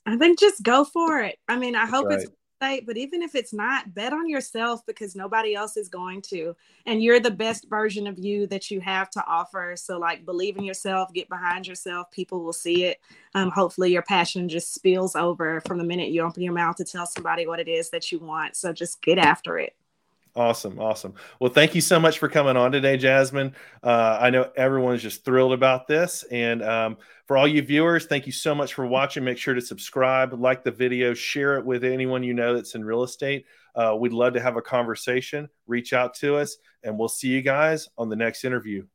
I 0.07 0.17
think 0.17 0.39
just 0.39 0.63
go 0.63 0.85
for 0.85 1.21
it. 1.21 1.39
I 1.49 1.57
mean, 1.57 1.77
I 1.77 1.87
hope 1.87 2.07
right. 2.07 2.19
it's 2.19 2.31
but 2.61 2.97
even 2.97 3.23
if 3.23 3.35
it's 3.35 3.53
not, 3.53 3.95
bet 3.95 4.13
on 4.13 4.29
yourself 4.29 4.85
because 4.87 5.15
nobody 5.15 5.55
else 5.55 5.77
is 5.77 5.89
going 5.89 6.23
to. 6.23 6.55
And 6.87 7.03
you're 7.03 7.21
the 7.21 7.31
best 7.31 7.69
version 7.69 8.07
of 8.07 8.19
you 8.19 8.47
that 8.49 8.71
you 8.71 8.81
have 8.81 9.11
to 9.11 9.25
offer. 9.27 9.75
So, 9.77 9.99
like, 9.99 10.25
believe 10.25 10.57
in 10.57 10.65
yourself, 10.65 11.13
get 11.13 11.29
behind 11.29 11.67
yourself. 11.67 12.11
People 12.11 12.43
will 12.43 12.53
see 12.53 12.85
it. 12.85 13.01
Um, 13.35 13.51
hopefully, 13.51 13.93
your 13.93 14.03
passion 14.03 14.49
just 14.49 14.75
spills 14.75 15.15
over 15.15 15.61
from 15.63 15.79
the 15.79 15.85
minute 15.85 16.11
you 16.11 16.23
open 16.23 16.43
your 16.43 16.53
mouth 16.53 16.77
to 16.77 16.85
tell 16.85 17.07
somebody 17.07 17.47
what 17.47 17.61
it 17.61 17.69
is 17.69 17.91
that 17.91 18.11
you 18.11 18.19
want. 18.19 18.57
So, 18.57 18.73
just 18.73 19.01
get 19.03 19.19
after 19.19 19.59
it. 19.59 19.78
Awesome, 20.39 20.79
awesome. 20.79 21.15
Well, 21.41 21.51
thank 21.51 21.75
you 21.75 21.81
so 21.81 21.99
much 21.99 22.21
for 22.21 22.29
coming 22.29 22.57
on 22.57 22.71
today, 22.71 22.97
Jasmine. 22.97 23.57
Uh, 23.83 24.19
I 24.21 24.31
know 24.31 24.49
everyone's 24.57 25.03
just 25.03 25.25
thrilled 25.25 25.53
about 25.53 25.89
this, 25.89 26.23
and 26.31 26.63
um, 26.63 26.97
for 27.27 27.37
all 27.37 27.49
you 27.49 27.61
viewers, 27.61 28.07
thank 28.07 28.25
you 28.25 28.31
so 28.31 28.55
much 28.55 28.73
for 28.75 28.87
watching. 28.87 29.25
Make 29.25 29.39
sure 29.39 29.55
to 29.55 29.61
subscribe, 29.61 30.33
like 30.33 30.63
the 30.63 30.71
video, 30.71 31.13
share 31.13 31.59
it 31.59 31.65
with 31.65 31.83
anyone 31.83 32.23
you 32.23 32.35
know 32.35 32.55
that's 32.55 32.77
in 32.77 32.85
real 32.85 33.03
estate. 33.03 33.47
Uh, 33.75 33.97
we'd 33.99 34.13
love 34.13 34.35
to 34.35 34.41
have 34.41 34.57
a 34.57 34.63
conversation. 34.63 35.49
Reach 35.67 35.93
out 35.93 36.15
to 36.19 36.37
us, 36.37 36.57
and 36.85 36.97
we'll 36.97 37.09
see 37.09 37.31
you 37.31 37.43
guys 37.43 37.89
on 37.99 38.09
the 38.09 38.15
next 38.15 38.45
interview. 38.45 38.87